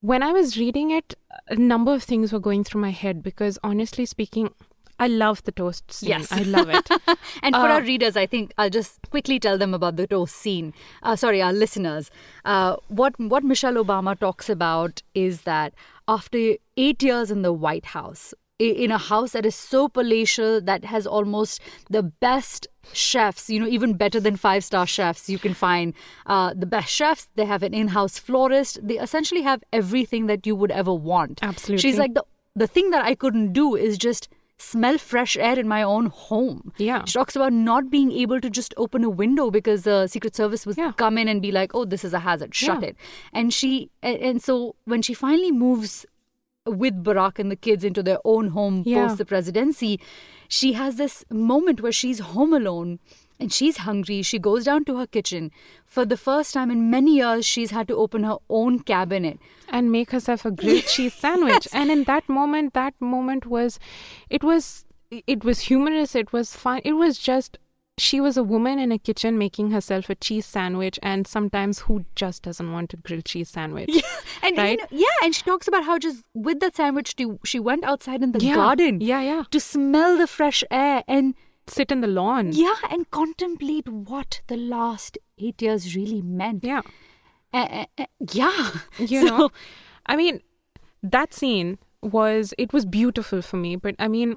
when 0.00 0.22
I 0.22 0.32
was 0.32 0.56
reading 0.58 0.90
it, 0.90 1.14
a 1.48 1.56
number 1.56 1.92
of 1.94 2.02
things 2.02 2.32
were 2.32 2.38
going 2.40 2.64
through 2.64 2.80
my 2.80 2.90
head 2.90 3.22
because, 3.22 3.58
honestly 3.62 4.06
speaking, 4.06 4.50
I 5.00 5.06
love 5.06 5.44
the 5.44 5.52
toast 5.52 5.92
scene. 5.92 6.08
Yes. 6.08 6.32
I 6.32 6.42
love 6.42 6.68
it. 6.70 6.88
And 7.42 7.54
for 7.54 7.68
Uh, 7.68 7.74
our 7.74 7.82
readers, 7.82 8.16
I 8.16 8.26
think 8.26 8.52
I'll 8.58 8.70
just 8.70 8.98
quickly 9.10 9.38
tell 9.38 9.56
them 9.58 9.72
about 9.74 9.94
the 9.96 10.06
toast 10.08 10.34
scene. 10.36 10.72
Uh, 11.02 11.14
sorry, 11.16 11.40
our 11.42 11.52
listeners. 11.52 12.10
Uh, 12.44 12.76
what 12.88 13.18
what 13.20 13.44
Michelle 13.44 13.74
Obama 13.74 14.18
talks 14.18 14.48
about 14.48 15.02
is 15.14 15.42
that 15.42 15.74
after 16.08 16.54
eight 16.76 17.02
years 17.02 17.30
in 17.30 17.42
the 17.42 17.52
White 17.52 17.86
House, 17.86 18.34
in 18.58 18.90
a 18.90 18.98
house 18.98 19.32
that 19.32 19.46
is 19.46 19.54
so 19.54 19.88
palatial 19.88 20.60
that 20.60 20.84
has 20.84 21.06
almost 21.06 21.60
the 21.88 22.02
best 22.02 22.66
chefs, 22.92 23.48
you 23.48 23.60
know, 23.60 23.68
even 23.68 23.94
better 23.94 24.18
than 24.18 24.36
five 24.36 24.64
star 24.64 24.86
chefs, 24.86 25.28
you 25.28 25.38
can 25.38 25.54
find 25.54 25.94
uh, 26.26 26.52
the 26.56 26.66
best 26.66 26.88
chefs. 26.90 27.28
They 27.36 27.44
have 27.44 27.62
an 27.62 27.72
in 27.72 27.88
house 27.88 28.18
florist. 28.18 28.80
They 28.82 28.98
essentially 28.98 29.42
have 29.42 29.62
everything 29.72 30.26
that 30.26 30.46
you 30.46 30.56
would 30.56 30.72
ever 30.72 30.92
want. 30.92 31.38
Absolutely. 31.42 31.82
She's 31.82 31.98
like 31.98 32.14
the 32.14 32.24
the 32.56 32.66
thing 32.66 32.90
that 32.90 33.04
I 33.04 33.14
couldn't 33.14 33.52
do 33.52 33.76
is 33.76 33.96
just 33.96 34.28
smell 34.60 34.98
fresh 34.98 35.36
air 35.36 35.56
in 35.56 35.68
my 35.68 35.80
own 35.84 36.06
home. 36.06 36.72
Yeah. 36.78 37.04
She 37.04 37.12
talks 37.12 37.36
about 37.36 37.52
not 37.52 37.90
being 37.90 38.10
able 38.10 38.40
to 38.40 38.50
just 38.50 38.74
open 38.76 39.04
a 39.04 39.08
window 39.08 39.52
because 39.52 39.84
the 39.84 40.08
Secret 40.08 40.34
Service 40.34 40.66
would 40.66 40.76
Yeah. 40.76 40.90
come 40.96 41.16
in 41.16 41.28
and 41.28 41.40
be 41.40 41.52
like, 41.52 41.76
"Oh, 41.76 41.84
this 41.84 42.04
is 42.04 42.12
a 42.12 42.18
hazard. 42.18 42.56
Shut 42.56 42.82
Yeah. 42.82 42.88
it." 42.88 42.96
And 43.32 43.54
she 43.54 43.90
and 44.02 44.42
so 44.42 44.74
when 44.84 45.00
she 45.02 45.14
finally 45.14 45.52
moves 45.52 46.04
with 46.70 47.02
Barack 47.04 47.38
and 47.38 47.50
the 47.50 47.56
kids 47.56 47.84
into 47.84 48.02
their 48.02 48.18
own 48.24 48.48
home 48.48 48.82
Yeah. 48.86 49.06
post 49.06 49.18
the 49.18 49.24
presidency, 49.24 50.00
she 50.48 50.72
has 50.74 50.96
this 50.96 51.24
moment 51.30 51.80
where 51.80 51.92
she's 51.92 52.18
home 52.20 52.52
alone 52.52 52.98
and 53.40 53.52
she's 53.52 53.78
hungry. 53.78 54.22
She 54.22 54.38
goes 54.38 54.64
down 54.64 54.84
to 54.86 54.96
her 54.96 55.06
kitchen. 55.06 55.50
For 55.86 56.04
the 56.04 56.16
first 56.16 56.52
time 56.54 56.70
in 56.70 56.90
many 56.90 57.16
years, 57.16 57.46
she's 57.46 57.70
had 57.70 57.86
to 57.88 57.96
open 57.96 58.24
her 58.24 58.36
own 58.48 58.80
cabinet. 58.80 59.38
and 59.70 59.92
make 59.92 60.10
herself 60.12 60.44
a 60.46 60.50
grilled 60.50 60.84
cheese 60.92 61.12
sandwich. 61.12 61.68
And 61.74 61.90
in 61.90 62.04
that 62.04 62.26
moment, 62.26 62.72
that 62.72 62.94
moment 63.00 63.44
was, 63.44 63.78
it 64.30 64.42
was, 64.42 64.86
it 65.10 65.44
was 65.44 65.60
humorous. 65.60 66.14
It 66.14 66.32
was 66.32 66.56
fun. 66.56 66.80
It 66.84 66.94
was 66.94 67.18
just 67.18 67.58
she 68.00 68.20
was 68.20 68.36
a 68.36 68.42
woman 68.42 68.78
in 68.78 68.92
a 68.92 68.98
kitchen 68.98 69.36
making 69.38 69.70
herself 69.70 70.08
a 70.10 70.14
cheese 70.14 70.46
sandwich, 70.46 70.98
and 71.02 71.26
sometimes 71.26 71.80
who 71.80 72.04
just 72.14 72.42
doesn't 72.42 72.70
want 72.72 72.92
a 72.94 72.96
grilled 72.96 73.24
cheese 73.24 73.48
sandwich? 73.50 73.88
Yeah, 73.92 74.00
and 74.42 74.56
you 74.56 74.62
Right? 74.62 74.78
know, 74.78 74.86
yeah, 74.90 75.18
and 75.24 75.34
she 75.34 75.42
talks 75.42 75.66
about 75.68 75.84
how 75.84 75.98
just 75.98 76.24
with 76.34 76.60
that 76.60 76.76
sandwich, 76.76 77.14
she, 77.18 77.26
she 77.44 77.58
went 77.58 77.84
outside 77.84 78.22
in 78.22 78.32
the 78.32 78.40
Yeah. 78.44 78.54
garden 78.54 79.00
Yeah, 79.00 79.20
yeah. 79.22 79.42
to 79.50 79.60
smell 79.60 80.16
the 80.16 80.26
fresh 80.26 80.62
air 80.70 81.02
and 81.08 81.34
Sit 81.66 81.92
in 81.92 82.00
the 82.00 82.06
lawn. 82.06 82.52
yeah, 82.52 82.76
and 82.90 83.10
contemplate 83.10 83.88
what 83.88 84.40
the 84.46 84.56
last 84.56 85.18
eight 85.38 85.60
years 85.60 85.94
really 85.94 86.22
meant. 86.22 86.64
Yeah. 86.64 86.80
Uh, 87.52 87.84
uh, 87.98 88.06
yeah, 88.32 88.70
You 88.98 89.26
So- 89.28 89.36
know, 89.36 89.50
I 90.06 90.16
mean, 90.16 90.40
that 91.02 91.34
scene 91.34 91.78
was 92.02 92.54
it 92.58 92.72
was 92.72 92.86
beautiful 92.86 93.42
for 93.42 93.56
me, 93.56 93.76
but 93.76 93.94
I 93.98 94.08
mean, 94.08 94.36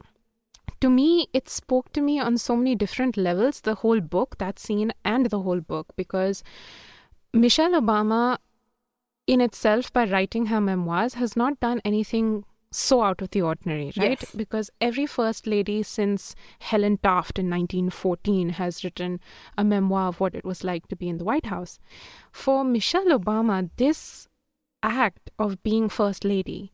to 0.82 0.90
me, 0.90 1.28
it 1.34 1.48
spoke 1.48 1.94
to 1.94 2.02
me 2.02 2.20
on 2.20 2.38
so 2.38 2.56
many 2.56 2.76
different 2.76 3.16
levels. 3.16 3.62
The 3.62 3.76
whole 3.76 4.02
book, 4.02 4.38
that 4.40 4.60
scene, 4.60 4.92
and 5.06 5.28
the 5.28 5.42
whole 5.42 5.62
book, 5.62 5.94
because 5.96 6.44
Michelle 7.34 7.80
Obama, 7.80 8.38
in 9.28 9.42
itself, 9.42 9.94
by 9.94 10.06
writing 10.06 10.48
her 10.48 10.60
memoirs, 10.60 11.14
has 11.16 11.36
not 11.36 11.60
done 11.60 11.82
anything 11.86 12.44
so 12.72 13.04
out 13.04 13.22
of 13.22 13.32
the 13.32 13.42
ordinary, 13.42 13.92
right? 13.98 14.18
Yes. 14.22 14.34
Because 14.34 14.70
every 14.80 15.06
first 15.06 15.46
lady 15.46 15.84
since 15.84 16.36
Helen 16.60 16.98
Taft 16.98 17.38
in 17.38 17.50
1914 17.50 18.50
has 18.52 18.84
written 18.84 19.20
a 19.58 19.64
memoir 19.64 20.08
of 20.08 20.20
what 20.20 20.34
it 20.34 20.46
was 20.46 20.64
like 20.64 20.88
to 20.88 20.96
be 20.96 21.10
in 21.10 21.18
the 21.18 21.26
White 21.26 21.48
House. 21.48 21.80
For 22.32 22.64
Michelle 22.64 23.18
Obama, 23.20 23.70
this 23.76 24.28
act 24.82 25.30
of 25.38 25.62
being 25.64 25.90
first 25.90 26.24
lady 26.24 26.72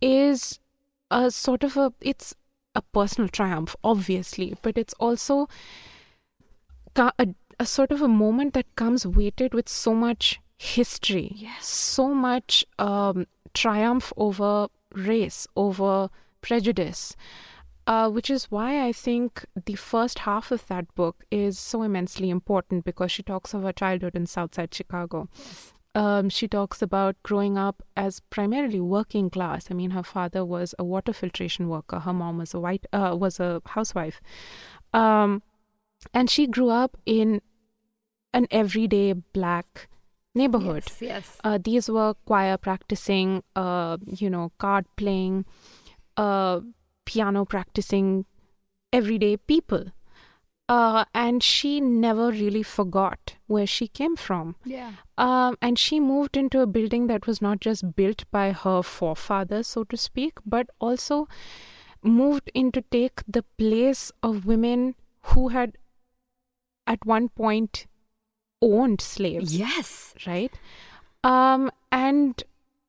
is 0.00 0.60
a 1.10 1.30
sort 1.30 1.64
of 1.64 1.76
a 1.76 1.92
it's 2.00 2.34
a 2.76 2.82
personal 2.98 3.28
triumph 3.28 3.74
obviously 3.82 4.54
but 4.62 4.78
it's 4.78 4.94
also 5.00 5.48
a, 6.96 7.28
a 7.60 7.66
sort 7.66 7.90
of 7.92 8.02
a 8.02 8.08
moment 8.08 8.54
that 8.54 8.74
comes 8.76 9.06
weighted 9.06 9.54
with 9.54 9.68
so 9.68 9.94
much 9.94 10.40
history 10.58 11.32
Yes. 11.34 11.66
so 11.66 12.08
much 12.14 12.64
um, 12.78 13.26
triumph 13.54 14.12
over 14.16 14.68
race 14.94 15.46
over 15.56 16.08
prejudice 16.40 17.16
uh, 17.86 18.10
which 18.10 18.30
is 18.30 18.50
why 18.50 18.84
I 18.84 18.92
think 18.92 19.44
the 19.64 19.76
first 19.76 20.20
half 20.20 20.50
of 20.50 20.66
that 20.66 20.92
book 20.96 21.24
is 21.30 21.58
so 21.58 21.82
immensely 21.82 22.30
important 22.30 22.84
because 22.84 23.12
she 23.12 23.22
talks 23.22 23.54
of 23.54 23.62
her 23.62 23.72
childhood 23.72 24.16
in 24.16 24.26
Southside 24.26 24.74
Chicago. 24.74 25.28
Um, 25.96 26.28
she 26.28 26.46
talks 26.46 26.82
about 26.82 27.16
growing 27.22 27.56
up 27.56 27.82
as 27.96 28.20
primarily 28.28 28.80
working 28.80 29.30
class. 29.30 29.68
I 29.70 29.74
mean, 29.74 29.92
her 29.92 30.02
father 30.02 30.44
was 30.44 30.74
a 30.78 30.84
water 30.84 31.14
filtration 31.14 31.70
worker. 31.70 32.00
Her 32.00 32.12
mom 32.12 32.36
was 32.36 32.52
a 32.52 32.60
white 32.60 32.84
uh, 32.92 33.16
was 33.18 33.40
a 33.40 33.62
housewife, 33.64 34.20
um, 34.92 35.42
and 36.12 36.28
she 36.28 36.46
grew 36.46 36.68
up 36.68 36.98
in 37.06 37.40
an 38.34 38.46
everyday 38.50 39.14
black 39.14 39.88
neighborhood. 40.34 40.84
Yes, 40.86 41.00
yes. 41.00 41.38
Uh, 41.42 41.58
these 41.62 41.88
were 41.88 42.12
choir 42.26 42.58
practicing, 42.58 43.42
uh, 43.56 43.96
you 44.06 44.28
know, 44.28 44.52
card 44.58 44.84
playing, 44.96 45.46
uh, 46.18 46.60
piano 47.06 47.46
practicing, 47.46 48.26
everyday 48.92 49.38
people. 49.38 49.86
Uh, 50.68 51.04
and 51.14 51.42
she 51.44 51.80
never 51.80 52.30
really 52.30 52.62
forgot 52.62 53.36
where 53.46 53.66
she 53.66 53.86
came 53.86 54.16
from. 54.16 54.56
Yeah. 54.64 54.92
Um, 55.16 55.56
and 55.62 55.78
she 55.78 56.00
moved 56.00 56.36
into 56.36 56.60
a 56.60 56.66
building 56.66 57.06
that 57.06 57.26
was 57.26 57.40
not 57.40 57.60
just 57.60 57.94
built 57.94 58.24
by 58.32 58.50
her 58.52 58.82
forefathers, 58.82 59.68
so 59.68 59.84
to 59.84 59.96
speak, 59.96 60.38
but 60.44 60.68
also 60.80 61.28
moved 62.02 62.50
in 62.52 62.72
to 62.72 62.82
take 62.82 63.22
the 63.28 63.44
place 63.58 64.10
of 64.22 64.44
women 64.44 64.96
who 65.22 65.48
had 65.48 65.76
at 66.86 67.04
one 67.04 67.28
point 67.28 67.86
owned 68.60 69.00
slaves 69.00 69.56
Yes. 69.56 70.14
right? 70.26 70.52
Um, 71.22 71.70
and 71.92 72.42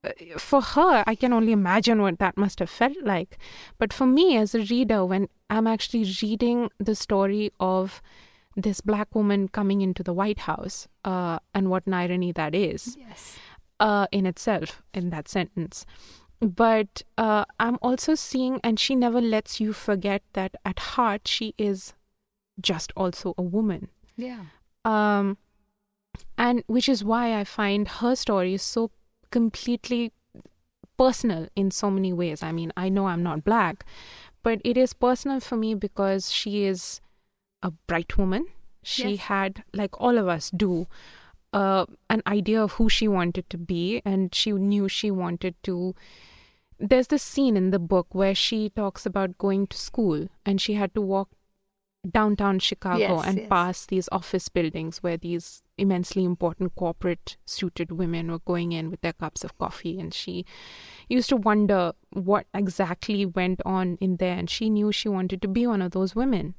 uh, 0.04 0.12
for 0.38 0.62
her, 0.62 1.04
I 1.08 1.16
can 1.16 1.34
only 1.34 1.52
imagine 1.52 2.02
what 2.02 2.20
that 2.20 2.38
must 2.38 2.60
have 2.60 2.70
felt 2.70 2.98
like. 3.04 3.38
But 3.78 3.94
for 3.94 4.06
me, 4.06 4.38
as 4.38 4.54
a 4.56 4.60
reader, 4.60 5.04
when 5.06 5.30
I'm 5.50 5.68
actually 5.68 6.04
reading 6.22 6.70
the 6.78 6.96
story 6.96 7.52
of 7.60 8.02
this 8.56 8.82
black 8.82 9.14
woman 9.16 9.48
coming 9.48 9.82
into 9.82 10.04
the 10.04 10.14
White 10.14 10.40
House, 10.40 10.88
uh, 11.06 11.40
and 11.54 11.70
what 11.70 11.86
an 11.86 11.94
irony 11.94 12.32
that 12.32 12.56
is 12.56 12.98
Yes. 13.00 13.38
uh, 13.80 14.08
in 14.12 14.26
itself, 14.26 14.82
in 14.94 15.10
that 15.12 15.28
sentence. 15.28 15.86
But 16.40 17.04
uh, 17.18 17.46
I'm 17.60 17.78
also 17.82 18.16
seeing, 18.16 18.60
and 18.64 18.80
she 18.80 18.96
never 18.96 19.22
lets 19.22 19.60
you 19.60 19.74
forget 19.74 20.22
that 20.34 20.56
at 20.66 20.80
heart, 20.80 21.28
she 21.28 21.54
is 21.58 21.94
just 22.60 22.92
also 22.98 23.36
a 23.38 23.44
woman 23.44 23.90
Yeah. 24.16 24.46
um, 24.84 25.38
and 26.38 26.64
which 26.66 26.90
is 26.90 27.04
why 27.04 27.40
I 27.40 27.44
find 27.44 27.88
her 27.88 28.16
story 28.16 28.56
is 28.56 28.64
so 28.64 28.90
completely 29.30 30.12
personal 30.98 31.48
in 31.56 31.70
so 31.70 31.92
many 31.92 32.12
ways. 32.12 32.42
I 32.42 32.52
mean, 32.52 32.74
I 32.76 32.90
know 32.90 33.06
I'm 33.08 33.22
not 33.22 33.44
black, 33.44 33.86
but 34.48 34.62
it 34.64 34.78
is 34.82 34.94
personal 34.94 35.40
for 35.46 35.58
me 35.62 35.76
because 35.76 36.32
she 36.32 36.64
is 36.64 36.84
a 37.70 37.72
bright 37.94 38.18
woman. 38.18 38.46
She 38.82 39.10
Yes. 39.16 39.26
had, 39.32 39.64
like 39.80 40.00
all 40.08 40.18
of 40.22 40.30
us 40.34 40.50
do, 40.64 40.72
uh, 41.62 41.86
an 42.16 42.22
idea 42.34 42.62
of 42.64 42.74
who 42.80 42.88
she 42.98 43.08
wanted 43.16 43.50
to 43.56 43.58
be, 43.72 44.02
and 44.06 44.34
she 44.42 44.54
knew 44.54 44.88
she 45.00 45.12
wanted 45.12 45.56
to. 45.70 45.94
There's 46.80 47.08
this 47.16 47.24
scene 47.24 47.58
in 47.58 47.72
the 47.72 47.80
book 47.94 48.14
where 48.22 48.36
she 48.36 48.70
talks 48.70 49.06
about 49.12 49.38
going 49.38 49.68
to 49.68 49.78
school 49.78 50.28
and 50.46 50.62
she 50.62 50.76
had 50.76 50.94
to 50.96 51.02
walk 51.02 51.30
downtown 52.12 52.60
Chicago 52.60 52.98
Yes, 52.98 53.28
and 53.28 53.38
yes. 53.38 53.48
pass 53.50 53.86
these 53.86 54.10
office 54.12 54.50
buildings 54.50 55.00
where 55.04 55.18
these 55.18 55.64
immensely 55.78 56.24
important 56.24 56.76
corporate 56.76 57.38
suited 57.46 57.92
women 57.92 58.32
were 58.32 58.40
going 58.40 58.72
in 58.72 58.90
with 58.90 59.02
their 59.02 59.14
cups 59.14 59.44
of 59.44 59.58
coffee. 59.58 60.00
And 60.00 60.14
she 60.14 60.46
used 61.10 61.30
to 61.30 61.36
wonder 61.36 61.94
what 62.12 62.48
exactly 62.54 63.26
went 63.26 63.62
on 63.66 63.98
in 64.02 64.18
there. 64.18 64.38
And 64.38 64.50
she 64.50 64.70
knew 64.70 64.92
she 64.92 65.10
wanted 65.10 65.42
to 65.42 65.48
be 65.48 65.68
one 65.68 65.82
of 65.82 65.92
those 65.92 66.16
women. 66.16 66.56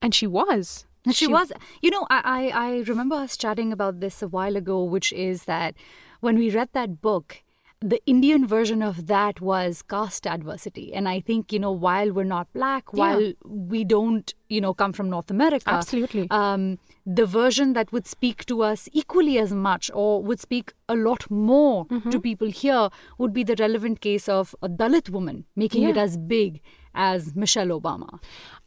And 0.00 0.14
she 0.14 0.26
was. 0.26 0.86
And 1.04 1.16
she, 1.16 1.26
was, 1.26 1.52
you 1.80 1.90
know, 1.90 2.06
I, 2.10 2.50
I, 2.52 2.66
I 2.66 2.78
remember 2.82 3.16
us 3.16 3.36
chatting 3.36 3.72
about 3.72 3.98
this 3.98 4.22
a 4.22 4.28
while 4.28 4.56
ago, 4.56 4.84
which 4.84 5.12
is 5.12 5.44
that 5.44 5.74
when 6.20 6.38
we 6.38 6.50
read 6.50 6.68
that 6.74 7.00
book, 7.00 7.42
the 7.82 8.00
Indian 8.06 8.46
version 8.46 8.82
of 8.82 9.06
that 9.08 9.40
was 9.40 9.82
caste 9.82 10.26
adversity. 10.26 10.94
And 10.94 11.08
I 11.08 11.20
think, 11.20 11.52
you 11.52 11.58
know, 11.58 11.72
while 11.72 12.12
we're 12.12 12.24
not 12.24 12.52
black, 12.52 12.84
Yeah. 12.92 13.00
while 13.02 13.32
we 13.44 13.84
don't, 13.84 14.32
you 14.48 14.60
know, 14.60 14.72
come 14.74 14.92
from 14.92 15.10
North 15.10 15.30
America, 15.30 15.68
Absolutely. 15.70 16.28
um, 16.30 16.78
the 17.04 17.26
version 17.26 17.72
that 17.72 17.90
would 17.92 18.06
speak 18.06 18.44
to 18.46 18.62
us 18.62 18.88
equally 18.92 19.38
as 19.38 19.52
much 19.52 19.90
or 19.92 20.22
would 20.22 20.40
speak 20.40 20.72
a 20.88 20.94
lot 20.96 21.28
more 21.30 21.86
Mm-hmm. 21.86 22.10
to 22.10 22.20
people 22.20 22.50
here 22.50 22.88
would 23.18 23.32
be 23.32 23.42
the 23.44 23.56
relevant 23.58 24.00
case 24.00 24.28
of 24.28 24.54
a 24.62 24.68
Dalit 24.68 25.10
woman 25.10 25.44
making 25.56 25.82
it 25.84 25.96
as 25.96 26.16
big 26.16 26.60
as 26.94 27.34
Michelle 27.34 27.68
Obama. 27.80 28.20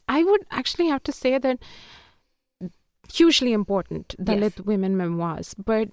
I 0.07 0.24
would 0.24 0.43
actually 0.51 0.88
have 0.88 1.03
to 1.03 1.12
say 1.12 1.38
that 1.38 1.60
hugely 3.13 3.53
important 3.53 4.15
Dalit 4.19 4.57
Yes. 4.57 4.65
women 4.65 4.98
memoirs. 4.98 5.53
But 5.63 5.89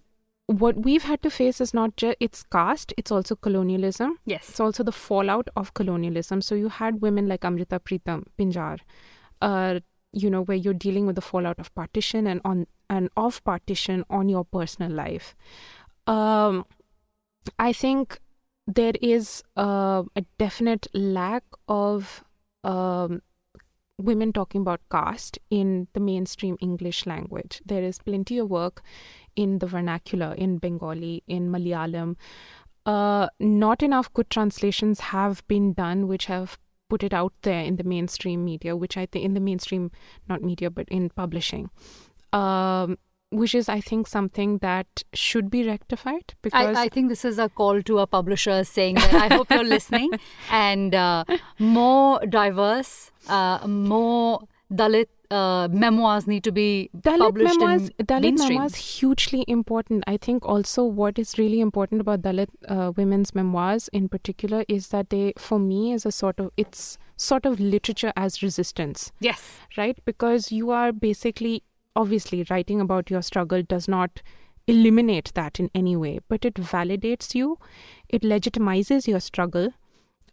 what 0.58 0.76
we've 0.76 1.04
had 1.04 1.22
to 1.22 1.30
face 1.30 1.60
is 1.60 1.72
not 1.74 1.96
just 1.96 2.16
it's 2.20 2.42
caste, 2.42 2.92
it's 2.96 3.10
also 3.10 3.34
colonialism. 3.36 4.18
Yes. 4.24 4.48
It's 4.48 4.60
also 4.60 4.82
the 4.82 4.92
fallout 4.92 5.48
of 5.56 5.74
colonialism. 5.74 6.40
So 6.40 6.54
you 6.54 6.68
had 6.68 7.00
women 7.00 7.28
like 7.28 7.44
Amrita 7.44 7.80
Pritam, 7.80 8.24
Pinjar, 8.38 8.78
uh, 9.40 9.80
you 10.12 10.30
know, 10.30 10.42
where 10.42 10.56
you're 10.56 10.74
dealing 10.74 11.06
with 11.06 11.16
the 11.16 11.22
fallout 11.22 11.58
of 11.58 11.74
partition 11.74 12.26
and 12.26 12.40
on 12.44 12.66
and 12.90 13.08
of 13.16 13.42
partition 13.44 14.04
on 14.10 14.28
your 14.28 14.44
personal 14.44 14.92
life. 14.92 15.34
Um, 16.06 16.66
I 17.58 17.72
think 17.72 18.18
there 18.66 18.92
is 19.00 19.42
uh, 19.56 20.02
a 20.14 20.22
definite 20.38 20.86
lack 20.92 21.44
of 21.68 22.22
um, 22.64 23.22
women 23.98 24.32
talking 24.32 24.60
about 24.60 24.80
caste 24.90 25.38
in 25.50 25.88
the 25.92 26.00
mainstream 26.00 26.56
English 26.60 27.06
language. 27.06 27.62
There 27.64 27.82
is 27.82 27.98
plenty 27.98 28.38
of 28.38 28.50
work 28.50 28.82
in 29.36 29.58
the 29.58 29.66
vernacular, 29.66 30.34
in 30.34 30.58
Bengali, 30.58 31.22
in 31.26 31.50
Malayalam. 31.50 32.16
Uh, 32.84 33.28
not 33.38 33.82
enough 33.82 34.12
good 34.12 34.28
translations 34.28 35.00
have 35.00 35.46
been 35.46 35.72
done, 35.72 36.08
which 36.08 36.26
have 36.26 36.58
put 36.88 37.02
it 37.02 37.14
out 37.14 37.32
there 37.42 37.62
in 37.62 37.76
the 37.76 37.84
mainstream 37.84 38.44
media, 38.44 38.76
which 38.76 38.96
I 38.96 39.06
think 39.06 39.24
in 39.24 39.34
the 39.34 39.40
mainstream, 39.40 39.90
not 40.28 40.42
media, 40.42 40.70
but 40.70 40.88
in 40.88 41.10
publishing. 41.10 41.70
Um, 42.32 42.98
which 43.30 43.54
is, 43.54 43.68
I 43.68 43.80
think, 43.80 44.06
something 44.06 44.58
that 44.58 45.04
should 45.14 45.50
be 45.50 45.66
rectified 45.66 46.34
because 46.42 46.76
I, 46.76 46.82
I 46.84 46.88
think 46.90 47.08
this 47.08 47.24
is 47.24 47.38
a 47.38 47.48
call 47.48 47.82
to 47.82 47.98
our 48.00 48.06
publishers 48.06 48.68
saying 48.68 48.96
that 48.96 49.14
I 49.14 49.34
hope 49.34 49.50
you're 49.50 49.64
listening 49.64 50.10
and 50.50 50.94
uh, 50.94 51.24
more 51.58 52.20
diverse, 52.26 53.10
uh, 53.28 53.66
more 53.66 54.42
Dalit 54.70 55.06
uh, 55.38 55.68
memoirs 55.82 56.26
need 56.26 56.44
to 56.44 56.52
be 56.52 56.90
Dalit 57.06 57.18
published 57.26 57.58
memoirs, 57.60 57.88
in 57.98 58.06
Dalit 58.06 58.22
mainstream. 58.22 58.48
memoirs 58.58 58.74
hugely 58.76 59.44
important. 59.48 60.04
I 60.06 60.16
think 60.26 60.44
also 60.54 60.84
what 60.84 61.18
is 61.18 61.38
really 61.38 61.60
important 61.60 62.00
about 62.02 62.22
Dalit 62.22 62.48
uh, 62.68 62.92
women's 62.96 63.34
memoirs 63.34 63.88
in 64.00 64.08
particular 64.08 64.64
is 64.68 64.88
that 64.88 65.10
they, 65.10 65.32
for 65.38 65.58
me, 65.58 65.92
is 65.92 66.06
a 66.06 66.12
sort 66.12 66.38
of 66.38 66.50
it's 66.56 66.98
sort 67.16 67.46
of 67.46 67.58
literature 67.60 68.12
as 68.16 68.42
resistance, 68.42 69.10
Yes. 69.20 69.58
right? 69.76 69.98
Because 70.04 70.52
you 70.52 70.70
are 70.70 70.92
basically, 70.92 71.62
obviously, 71.96 72.44
writing 72.50 72.80
about 72.80 73.10
your 73.10 73.22
struggle 73.22 73.62
does 73.62 73.86
not 73.88 74.22
eliminate 74.68 75.32
that 75.34 75.58
in 75.60 75.70
any 75.74 75.94
way, 75.96 76.18
but 76.28 76.44
it 76.44 76.54
validates 76.54 77.34
you, 77.34 77.58
it 78.08 78.22
legitimizes 78.22 79.06
your 79.08 79.20
struggle, 79.20 79.72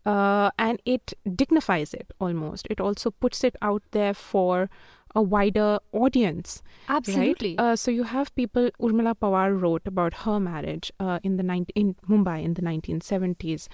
uh, 0.06 0.52
and 0.58 0.82
it 0.86 1.14
dignifies 1.36 1.94
it 1.94 2.12
almost. 2.20 2.68
It 2.70 2.80
also 2.80 3.12
puts 3.12 3.44
it 3.44 3.56
out 3.62 3.84
there 3.92 4.14
for 4.14 4.70
a 5.16 5.22
wider 5.22 5.80
audience. 5.92 6.62
Absolutely. 6.88 7.56
Right? 7.58 7.72
Uh, 7.72 7.76
so 7.76 7.92
you 7.92 8.04
have 8.04 8.34
people. 8.36 8.70
Urmila 8.80 9.16
Pawar 9.16 9.60
wrote 9.60 9.82
about 9.86 10.14
her 10.26 10.40
marriage 10.40 10.92
uh, 11.00 11.20
in 11.24 11.38
the 11.38 11.44
19, 11.44 11.74
in 11.76 11.96
Mumbai 12.08 12.44
in 12.44 12.54
the 12.54 12.62
1970s. 12.62 13.68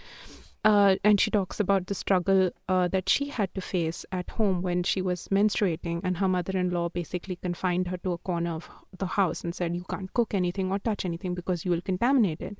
Uh, 0.66 0.96
and 1.04 1.22
she 1.22 1.30
talks 1.30 1.60
about 1.60 1.86
the 1.86 1.94
struggle 1.94 2.50
uh, 2.68 2.88
that 2.88 3.08
she 3.08 3.30
had 3.30 3.54
to 3.54 3.62
face 3.62 4.04
at 4.12 4.32
home 4.32 4.64
when 4.64 4.82
she 4.82 5.00
was 5.00 5.28
menstruating, 5.28 6.02
and 6.04 6.18
her 6.18 6.28
mother-in-law 6.28 6.90
basically 6.90 7.36
confined 7.36 7.88
her 7.90 7.98
to 7.98 8.14
a 8.14 8.18
corner 8.18 8.52
of 8.56 8.68
the 8.98 9.06
house 9.06 9.44
and 9.44 9.54
said, 9.54 9.76
"You 9.76 9.86
can't 9.88 10.12
cook 10.14 10.34
anything 10.34 10.72
or 10.72 10.80
touch 10.80 11.06
anything 11.06 11.36
because 11.36 11.66
you 11.66 11.72
will 11.72 11.82
contaminate 11.82 12.42
it." 12.42 12.58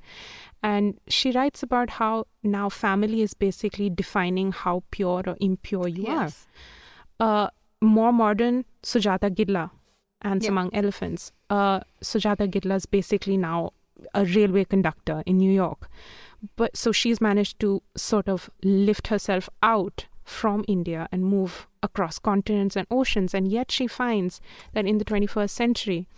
And 0.62 1.00
she 1.08 1.32
writes 1.32 1.64
about 1.64 1.90
how 1.98 2.26
now 2.44 2.68
family 2.68 3.22
is 3.22 3.34
basically 3.34 3.90
defining 3.90 4.52
how 4.52 4.84
pure 4.92 5.24
or 5.26 5.36
impure 5.40 5.88
you 5.88 6.04
yes. 6.04 6.46
are. 7.18 7.46
Uh, 7.46 7.50
more 7.80 8.12
modern, 8.12 8.64
Sujata 8.84 9.30
Gidla, 9.30 9.70
Ants 10.22 10.46
Yeah. 10.46 10.52
Among 10.52 10.70
Elephants. 10.72 11.32
Uh, 11.50 11.80
Sujata 12.02 12.48
Gidla 12.48 12.76
is 12.76 12.86
basically 12.86 13.36
now 13.36 13.72
a 14.14 14.24
railway 14.24 14.64
conductor 14.64 15.22
in 15.26 15.38
New 15.38 15.50
York. 15.50 15.88
But 16.56 16.76
so 16.76 16.92
she's 16.92 17.20
managed 17.20 17.58
to 17.60 17.82
sort 17.96 18.28
of 18.28 18.50
lift 18.62 19.08
herself 19.08 19.48
out 19.62 20.06
from 20.24 20.64
India 20.66 21.08
and 21.12 21.24
move 21.24 21.66
across 21.82 22.18
continents 22.18 22.76
and 22.76 22.86
oceans. 22.90 23.32
And 23.34 23.46
yet 23.48 23.70
she 23.70 23.86
finds 23.86 24.40
that 24.72 24.86
in 24.86 24.98
the 24.98 25.04
21st 25.04 25.50
century, 25.50 26.08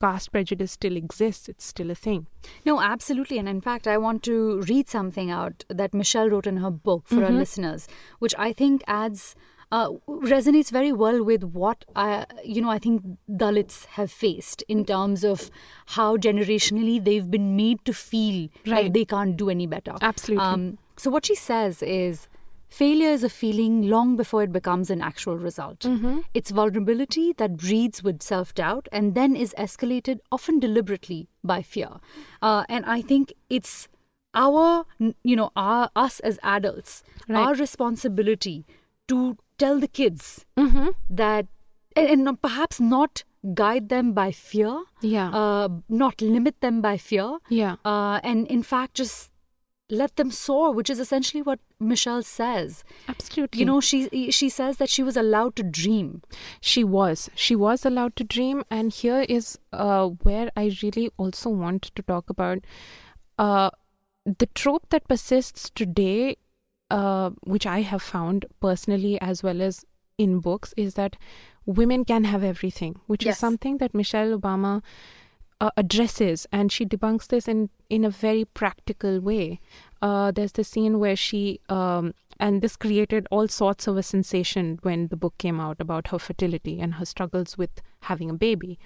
caste 0.00 0.32
prejudice 0.32 0.72
still 0.72 0.96
exists. 0.96 1.48
It's 1.48 1.66
still 1.66 1.90
a 1.90 1.94
thing. 1.94 2.26
No, 2.64 2.80
absolutely. 2.80 3.38
And 3.38 3.48
in 3.48 3.60
fact, 3.60 3.86
I 3.86 3.98
want 3.98 4.22
to 4.24 4.60
read 4.62 4.88
something 4.88 5.30
out 5.30 5.64
that 5.68 5.92
Michelle 5.92 6.30
wrote 6.30 6.46
in 6.46 6.58
her 6.58 6.70
book 6.70 7.06
for 7.06 7.24
our 7.24 7.30
Mhm. 7.30 7.38
listeners, 7.38 7.88
which 8.18 8.34
I 8.38 8.52
think 8.52 8.82
adds. 8.86 9.34
Uh, 9.70 9.90
resonates 10.08 10.70
very 10.70 10.92
well 10.92 11.22
with 11.22 11.44
what 11.44 11.84
I, 11.94 12.24
you 12.42 12.62
know, 12.62 12.70
I 12.70 12.78
think 12.78 13.02
Dalits 13.30 13.84
have 13.86 14.10
faced 14.10 14.62
in 14.66 14.84
terms 14.86 15.24
of 15.24 15.50
how 15.86 16.16
generationally 16.16 17.04
they've 17.04 17.30
been 17.30 17.54
made 17.54 17.84
to 17.84 17.92
feel 17.92 18.48
like 18.64 18.94
they 18.94 19.04
can't 19.04 19.36
do 19.36 19.50
any 19.50 19.66
better. 19.66 19.94
Absolutely. 20.00 20.42
Um, 20.44 20.78
so 20.96 21.10
what 21.10 21.26
she 21.26 21.34
says 21.34 21.82
is, 21.82 22.28
failure 22.70 23.10
is 23.10 23.22
a 23.24 23.28
feeling 23.28 23.88
long 23.88 24.16
before 24.16 24.42
it 24.42 24.52
becomes 24.52 24.88
an 24.90 25.02
actual 25.02 25.36
result. 25.36 25.80
Mm-hmm. 25.80 26.20
It's 26.32 26.50
vulnerability 26.50 27.34
that 27.34 27.56
breeds 27.58 28.02
with 28.02 28.22
self 28.22 28.54
doubt 28.54 28.88
and 28.90 29.14
then 29.14 29.36
is 29.36 29.54
escalated, 29.58 30.20
often 30.32 30.58
deliberately, 30.60 31.28
by 31.44 31.60
fear. 31.62 31.90
Uh, 32.40 32.64
and 32.70 32.86
I 32.86 33.02
think 33.02 33.34
it's 33.50 33.86
our, 34.34 34.86
you 35.22 35.36
know, 35.36 35.50
our 35.56 35.90
us 35.94 36.20
as 36.20 36.38
adults, 36.42 37.02
Right. 37.28 37.46
our 37.46 37.54
responsibility 37.54 38.64
to 39.08 39.36
tell 39.58 39.78
the 39.80 39.88
kids 39.88 40.44
Mm-hmm. 40.56 40.88
that, 41.10 41.46
and, 41.96 42.28
and 42.28 42.42
perhaps 42.42 42.80
not 42.80 43.24
guide 43.54 43.88
them 43.88 44.12
by 44.12 44.30
fear, 44.32 44.82
Yeah. 45.00 45.30
uh, 45.30 45.68
not 45.88 46.20
limit 46.20 46.60
them 46.60 46.80
by 46.80 46.96
fear, 46.96 47.38
yeah. 47.48 47.76
uh, 47.84 48.20
and 48.22 48.46
in 48.48 48.62
fact 48.62 48.94
just 48.94 49.30
let 49.90 50.16
them 50.16 50.30
soar, 50.30 50.72
which 50.72 50.90
is 50.90 50.98
essentially 51.00 51.40
what 51.42 51.60
Michelle 51.80 52.22
says. 52.22 52.84
Absolutely. 53.08 53.58
You 53.60 53.64
know, 53.64 53.80
she 53.80 54.30
she 54.30 54.50
says 54.50 54.76
that 54.76 54.90
she 54.90 55.02
was 55.02 55.16
allowed 55.16 55.56
to 55.56 55.62
dream. 55.62 56.20
She 56.60 56.84
was. 56.84 57.30
She 57.34 57.56
was 57.56 57.86
allowed 57.86 58.14
to 58.16 58.24
dream. 58.24 58.64
And 58.70 58.92
here 58.92 59.24
is 59.36 59.58
uh, 59.72 60.08
where 60.08 60.50
I 60.54 60.76
really 60.82 61.10
also 61.16 61.48
want 61.48 61.84
to 61.94 62.02
talk 62.02 62.28
about 62.28 62.58
uh, 63.38 63.70
the 64.26 64.44
trope 64.54 64.90
that 64.90 65.08
persists 65.08 65.70
today, 65.70 66.36
uh, 66.90 67.30
which 67.44 67.66
I 67.66 67.80
have 67.82 68.02
found 68.02 68.46
personally 68.60 69.20
as 69.20 69.42
well 69.42 69.60
as 69.62 69.84
in 70.16 70.40
books, 70.40 70.74
is 70.76 70.94
that 70.94 71.16
women 71.66 72.04
can 72.04 72.24
have 72.24 72.42
everything, 72.42 73.00
which 73.06 73.24
Yes. 73.24 73.34
is 73.36 73.40
something 73.40 73.78
that 73.78 73.94
Michelle 73.94 74.38
Obama 74.38 74.82
uh, 75.60 75.70
addresses, 75.76 76.46
and 76.52 76.70
she 76.70 76.86
debunks 76.86 77.26
this 77.28 77.48
in 77.48 77.70
in 77.90 78.04
a 78.04 78.10
very 78.10 78.44
practical 78.44 79.20
way. 79.20 79.60
Uh, 80.00 80.30
there's 80.30 80.52
the 80.52 80.62
scene 80.64 80.98
where 81.00 81.16
she 81.16 81.60
um, 81.68 82.14
and 82.38 82.62
this 82.62 82.76
created 82.76 83.26
all 83.32 83.48
sorts 83.48 83.88
of 83.88 83.96
a 83.96 84.02
sensation 84.02 84.78
when 84.82 85.08
the 85.08 85.16
book 85.16 85.34
came 85.38 85.58
out 85.58 85.80
about 85.80 86.08
her 86.08 86.18
fertility 86.18 86.78
and 86.80 86.94
her 86.94 87.04
struggles 87.04 87.58
with 87.58 87.82
having 88.02 88.30
a 88.30 88.34
baby. 88.34 88.78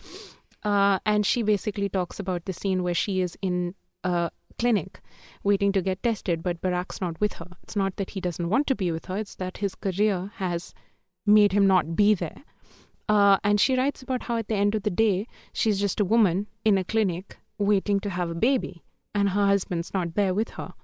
Uh, 0.65 0.99
and 1.05 1.27
she 1.27 1.43
basically 1.43 1.89
talks 1.89 2.19
about 2.19 2.45
the 2.47 2.53
scene 2.53 2.83
where 2.83 2.95
she 2.95 3.21
is 3.21 3.37
in 3.43 3.75
a 4.05 4.31
clinic 4.53 5.01
waiting 5.43 5.73
to 5.73 5.83
get 5.83 6.03
tested, 6.03 6.43
but 6.43 6.61
Barack's 6.61 7.01
not 7.01 7.21
with 7.21 7.35
her. 7.35 7.49
It's 7.63 7.77
not 7.77 7.97
that 7.97 8.11
he 8.11 8.21
doesn't 8.21 8.49
want 8.49 8.67
to 8.69 8.75
be 8.75 8.91
with 8.91 9.07
her, 9.07 9.17
it's 9.19 9.35
that 9.37 9.59
his 9.59 9.75
career 9.75 10.33
has 10.37 10.75
made 11.27 11.53
him 11.53 11.67
not 11.67 11.97
be 11.97 12.15
there. 12.15 12.43
Uh, 13.09 13.39
and 13.45 13.61
she 13.61 13.77
writes 13.77 14.03
about 14.03 14.25
how 14.25 14.37
at 14.37 14.49
the 14.49 14.55
end 14.55 14.75
of 14.75 14.85
the 14.85 14.91
day, 14.91 15.27
she's 15.53 15.81
just 15.81 16.01
a 16.01 16.05
woman 16.05 16.47
in 16.65 16.79
a 16.79 16.85
clinic 16.85 17.39
waiting 17.59 18.01
to 18.01 18.11
have 18.11 18.31
a 18.31 18.35
baby, 18.35 18.83
and 19.15 19.31
her 19.31 19.47
husband's 19.47 19.93
not 19.93 20.15
there 20.15 20.35
with 20.35 20.51
her. 20.51 20.75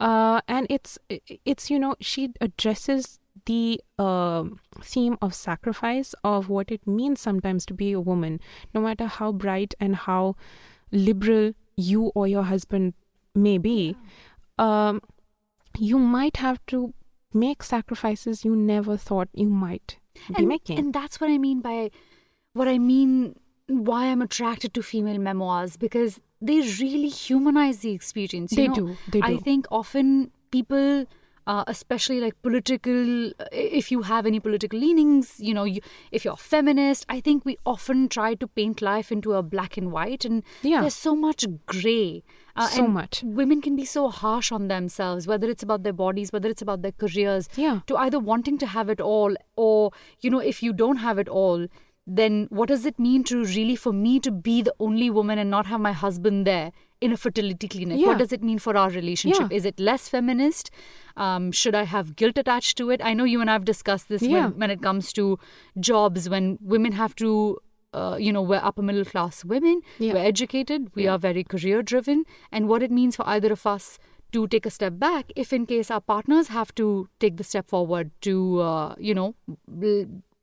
Uh, 0.00 0.40
and 0.46 0.66
it's 0.70 0.98
it's 1.44 1.70
you 1.70 1.78
know 1.78 1.96
she 2.00 2.30
addresses 2.40 3.18
the 3.46 3.80
um 3.98 4.60
theme 4.80 5.18
of 5.20 5.34
sacrifice 5.34 6.14
of 6.22 6.48
what 6.48 6.70
it 6.70 6.86
means 6.86 7.20
sometimes 7.20 7.66
to 7.66 7.74
be 7.74 7.92
a 7.92 8.00
woman, 8.00 8.40
no 8.72 8.80
matter 8.80 9.06
how 9.06 9.32
bright 9.32 9.74
and 9.80 9.96
how 9.96 10.36
liberal 10.92 11.52
you 11.78 12.10
or 12.14 12.26
your 12.26 12.42
husband 12.42 12.94
may 13.34 13.56
be. 13.56 13.96
Um, 14.58 15.00
you 15.78 15.98
might 15.98 16.38
have 16.38 16.58
to 16.66 16.92
make 17.32 17.62
sacrifices 17.62 18.44
you 18.44 18.56
never 18.56 18.96
thought 18.96 19.28
you 19.32 19.48
might 19.48 19.98
be 20.28 20.34
and, 20.36 20.48
making. 20.48 20.78
and 20.78 20.92
that's 20.92 21.20
what 21.20 21.30
I 21.30 21.38
mean 21.38 21.60
by 21.60 21.90
what 22.54 22.66
I 22.66 22.78
mean 22.78 23.36
why 23.68 24.06
I'm 24.06 24.22
attracted 24.22 24.74
to 24.74 24.82
female 24.82 25.18
memoirs 25.18 25.76
because 25.76 26.20
they 26.40 26.60
really 26.80 27.08
humanize 27.08 27.78
the 27.78 27.92
experience. 27.92 28.52
you 28.52 28.56
They 28.56 28.68
know? 28.68 28.74
do, 28.74 28.96
they 29.12 29.20
I 29.22 29.36
think 29.36 29.66
often 29.70 30.32
people, 30.50 31.06
uh, 31.52 31.64
especially 31.66 32.20
like 32.20 32.34
political, 32.42 33.32
if 33.50 33.90
you 33.90 34.02
have 34.02 34.26
any 34.30 34.38
political 34.38 34.78
leanings, 34.78 35.34
you 35.38 35.54
know, 35.54 35.64
you, 35.64 35.80
if 36.12 36.24
you're 36.24 36.36
feminist, 36.36 37.06
I 37.08 37.20
think 37.20 37.44
we 37.44 37.56
often 37.64 38.08
try 38.08 38.34
to 38.34 38.46
paint 38.46 38.82
life 38.82 39.10
into 39.10 39.32
a 39.32 39.42
black 39.42 39.76
and 39.78 39.90
white, 39.90 40.24
and 40.26 40.42
Yeah. 40.62 40.82
there's 40.82 40.94
so 41.08 41.16
much 41.16 41.46
gray. 41.66 42.22
Uh, 42.54 42.66
So 42.68 42.86
much. 42.86 43.22
Women 43.24 43.60
can 43.62 43.76
be 43.76 43.84
so 43.86 44.08
harsh 44.10 44.52
on 44.52 44.68
themselves, 44.68 45.26
whether 45.26 45.48
it's 45.48 45.62
about 45.62 45.84
their 45.84 45.92
bodies, 46.04 46.32
whether 46.32 46.48
it's 46.50 46.62
about 46.62 46.82
their 46.82 46.92
careers 46.92 47.48
Yeah. 47.56 47.80
to 47.86 47.96
either 48.06 48.18
wanting 48.32 48.58
to 48.58 48.66
have 48.66 48.88
it 48.90 49.00
all 49.00 49.34
or 49.56 49.92
you 50.20 50.28
know 50.30 50.40
if 50.54 50.62
you 50.62 50.72
don't 50.72 50.98
have 51.08 51.18
it 51.18 51.28
all 51.28 51.66
then 52.18 52.46
what 52.58 52.68
does 52.72 52.84
it 52.86 52.98
mean 52.98 53.22
to 53.30 53.44
really 53.44 53.76
for 53.76 53.92
me 53.92 54.18
to 54.26 54.30
be 54.30 54.62
the 54.68 54.72
only 54.80 55.08
woman 55.16 55.38
and 55.38 55.50
not 55.54 55.66
have 55.66 55.80
my 55.86 55.92
husband 55.92 56.46
there 56.46 56.72
in 57.00 57.12
a 57.12 57.16
fertility 57.16 57.68
clinic. 57.68 58.00
Yeah. 58.00 58.08
what 58.08 58.18
does 58.18 58.32
it 58.32 58.42
mean 58.42 58.58
for 58.58 58.76
our 58.76 58.90
relationship? 58.90 59.50
Yeah. 59.50 59.56
is 59.56 59.64
it 59.64 59.78
less 59.78 60.08
feminist? 60.08 60.70
Um, 61.16 61.50
should 61.52 61.74
i 61.74 61.84
have 61.84 62.14
guilt 62.16 62.38
attached 62.38 62.76
to 62.78 62.90
it? 62.90 63.00
I 63.02 63.14
know 63.14 63.24
you 63.24 63.40
and 63.40 63.50
i've 63.50 63.64
discussed 63.64 64.08
this 64.08 64.22
Yeah. 64.22 64.46
when, 64.46 64.58
when 64.58 64.70
it 64.70 64.82
comes 64.82 65.12
to 65.14 65.38
jobs 65.78 66.28
when 66.28 66.58
women 66.60 66.92
have 66.92 67.14
to 67.16 67.58
uh, 67.94 68.16
you 68.20 68.30
know, 68.30 68.42
we're 68.42 68.60
upper 68.62 68.82
middle 68.82 69.04
class 69.04 69.44
women, 69.46 69.80
we're 69.98 70.14
educated, 70.18 70.94
we 70.94 71.06
are 71.08 71.18
very 71.18 71.42
career 71.42 71.82
driven, 71.82 72.24
and 72.52 72.68
what 72.68 72.82
it 72.82 72.90
means 72.90 73.16
for 73.16 73.26
either 73.26 73.50
of 73.50 73.66
us 73.66 73.98
to 74.32 74.46
take 74.46 74.66
a 74.66 74.70
step 74.70 74.98
back 74.98 75.32
if 75.36 75.54
in 75.54 75.64
case 75.64 75.90
our 75.90 76.00
partners 76.02 76.48
have 76.48 76.74
to 76.74 77.08
take 77.18 77.38
the 77.38 77.44
step 77.44 77.66
forward 77.66 78.10
to 78.20 78.60
uh, 78.60 78.94
you 78.98 79.14
know 79.14 79.34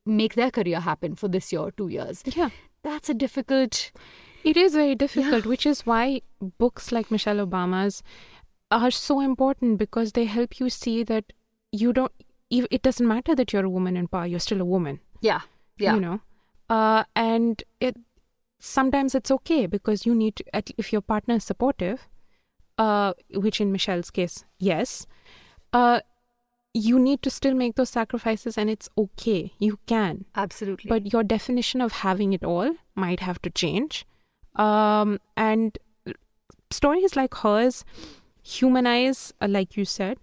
make 0.06 0.34
their 0.36 0.52
career 0.52 0.80
happen 0.80 1.16
for 1.16 1.28
this 1.28 1.52
year 1.52 1.62
or 1.62 1.72
two 1.72 1.88
years. 1.88 2.24
Yeah. 2.26 2.50
that's 2.84 3.10
a 3.10 3.14
difficult 3.14 3.92
It 4.52 4.58
is 4.58 4.74
very 4.80 4.96
difficult, 4.96 5.44
Yeah. 5.46 5.50
which 5.50 5.66
is 5.66 5.86
why 5.86 6.22
books 6.64 6.92
like 6.92 7.12
Michelle 7.12 7.42
Obama's 7.46 8.02
are 8.72 8.92
so 8.92 9.20
important 9.22 9.78
because 9.80 10.12
they 10.18 10.26
help 10.26 10.60
you 10.60 10.70
see 10.70 11.04
that 11.04 11.34
you 11.72 11.94
don't. 11.94 12.12
It 12.50 12.82
doesn't 12.88 13.08
matter 13.08 13.36
that 13.36 13.52
you're 13.54 13.66
a 13.66 13.70
woman 13.70 13.98
in 13.98 14.08
power; 14.08 14.26
you're 14.34 14.40
still 14.48 14.62
a 14.62 14.66
woman. 14.74 15.00
yeah 15.22 15.42
yeah 15.86 15.96
You 15.96 16.02
know, 16.02 16.20
uh, 16.70 17.04
and 17.16 17.64
it 17.88 17.98
sometimes 18.60 19.16
it's 19.16 19.32
okay 19.38 19.66
because 19.66 20.06
you 20.06 20.14
need 20.24 20.36
to. 20.42 20.56
At, 20.56 20.70
if 20.84 20.92
your 20.94 21.02
partner 21.02 21.36
is 21.42 21.44
supportive, 21.44 22.08
uh, 22.78 23.14
which 23.48 23.60
in 23.66 23.72
Michelle's 23.72 24.12
case, 24.12 24.46
yes, 24.60 25.08
uh, 25.74 26.00
you 26.74 27.00
need 27.00 27.22
to 27.24 27.30
still 27.42 27.54
make 27.56 27.76
those 27.76 27.90
sacrifices 27.90 28.58
and 28.58 28.70
it's 28.70 28.90
okay. 28.98 29.54
You 29.60 29.80
can. 29.88 30.26
Absolutely. 30.36 30.90
But 30.90 31.12
your 31.14 31.24
definition 31.24 31.82
of 31.82 31.94
having 32.08 32.34
it 32.34 32.44
all 32.44 32.76
might 32.96 33.22
have 33.22 33.42
to 33.44 33.50
change. 33.50 34.06
Um, 34.56 35.20
and 35.36 35.78
stories 36.72 37.16
like 37.16 37.34
hers 37.36 37.84
humanize, 38.44 39.34
uh, 39.42 39.48
like 39.50 39.76
you 39.76 39.86
said, 39.86 40.18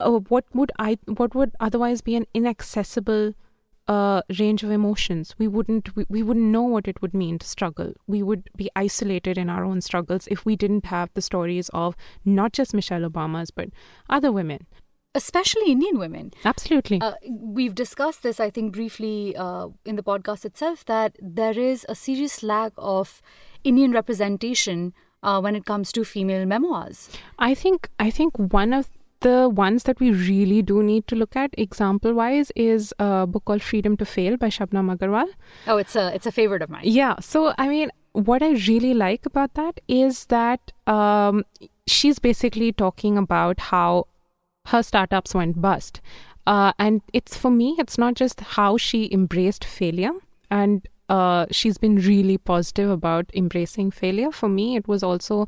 uh, 0.00 0.20
what 0.28 0.44
would 0.52 0.72
I 0.78 0.98
what 1.06 1.34
would 1.34 1.52
otherwise 1.60 2.00
be 2.00 2.16
an 2.16 2.26
inaccessible 2.34 3.34
uh, 3.88 4.20
range 4.38 4.62
of 4.62 4.70
emotions. 4.70 5.34
We 5.38 5.48
wouldn't 5.48 5.94
we, 5.94 6.06
we 6.08 6.22
wouldn't 6.22 6.46
know 6.46 6.62
what 6.62 6.88
it 6.88 7.00
would 7.00 7.14
mean 7.14 7.38
to 7.38 7.46
struggle. 7.46 7.92
We 8.06 8.22
would 8.22 8.50
be 8.56 8.68
isolated 8.74 9.38
in 9.38 9.48
our 9.48 9.64
own 9.64 9.80
struggles 9.80 10.26
if 10.28 10.44
we 10.44 10.56
didn't 10.56 10.86
have 10.86 11.10
the 11.14 11.22
stories 11.22 11.68
of 11.72 11.96
not 12.24 12.52
just 12.52 12.74
Michelle 12.74 13.08
Obama's 13.08 13.50
but 13.50 13.68
other 14.10 14.32
women 14.32 14.66
especially 15.16 15.72
Indian 15.72 15.98
women. 15.98 16.32
Absolutely. 16.44 17.00
Uh, 17.00 17.14
we've 17.28 17.74
discussed 17.74 18.22
this, 18.22 18.38
I 18.38 18.50
think, 18.50 18.72
briefly 18.72 19.34
uh, 19.36 19.68
in 19.84 19.96
the 19.96 20.02
podcast 20.02 20.44
itself, 20.44 20.84
that 20.84 21.16
there 21.20 21.58
is 21.58 21.86
a 21.88 21.94
serious 21.94 22.42
lack 22.42 22.72
of 22.76 23.22
Indian 23.64 23.92
representation 23.92 24.92
uh, 25.22 25.40
when 25.40 25.56
it 25.56 25.64
comes 25.64 25.90
to 25.92 26.04
female 26.04 26.46
memoirs. 26.46 27.08
I 27.38 27.54
think 27.54 27.88
I 27.98 28.10
think 28.10 28.36
one 28.36 28.72
of 28.72 28.88
the 29.20 29.48
ones 29.48 29.84
that 29.84 29.98
we 29.98 30.10
really 30.12 30.62
do 30.62 30.82
need 30.82 31.06
to 31.08 31.16
look 31.16 31.36
at, 31.36 31.54
example 31.58 32.12
wise, 32.14 32.52
is 32.54 32.92
a 32.98 33.26
book 33.26 33.46
called 33.46 33.62
Freedom 33.62 33.96
to 33.96 34.04
Fail 34.04 34.36
by 34.36 34.48
Shabnam 34.48 34.94
Agarwal. 34.94 35.28
Oh, 35.66 35.78
it's 35.78 35.96
a 35.96 36.14
it's 36.14 36.26
a 36.26 36.32
favorite 36.32 36.62
of 36.62 36.70
mine. 36.70 36.82
Yeah. 36.84 37.16
So 37.20 37.54
I 37.58 37.68
mean, 37.68 37.90
what 38.12 38.42
I 38.42 38.50
really 38.50 38.94
like 38.94 39.26
about 39.26 39.54
that 39.54 39.80
is 39.88 40.26
that 40.26 40.72
um, 40.86 41.44
she's 41.86 42.18
basically 42.18 42.72
talking 42.72 43.18
about 43.18 43.60
how 43.60 44.06
her 44.66 44.82
startups 44.82 45.34
went 45.34 45.60
bust. 45.60 46.00
Uh, 46.46 46.72
and 46.78 47.02
it's 47.12 47.36
for 47.36 47.50
me, 47.50 47.76
it's 47.78 47.98
not 47.98 48.14
just 48.14 48.40
how 48.40 48.76
she 48.76 49.12
embraced 49.12 49.64
failure 49.64 50.12
and 50.50 50.86
uh, 51.08 51.46
she's 51.50 51.78
been 51.78 51.96
really 51.96 52.38
positive 52.38 52.90
about 52.90 53.26
embracing 53.34 53.90
failure. 53.90 54.30
For 54.32 54.48
me, 54.48 54.76
it 54.76 54.88
was 54.88 55.02
also 55.02 55.46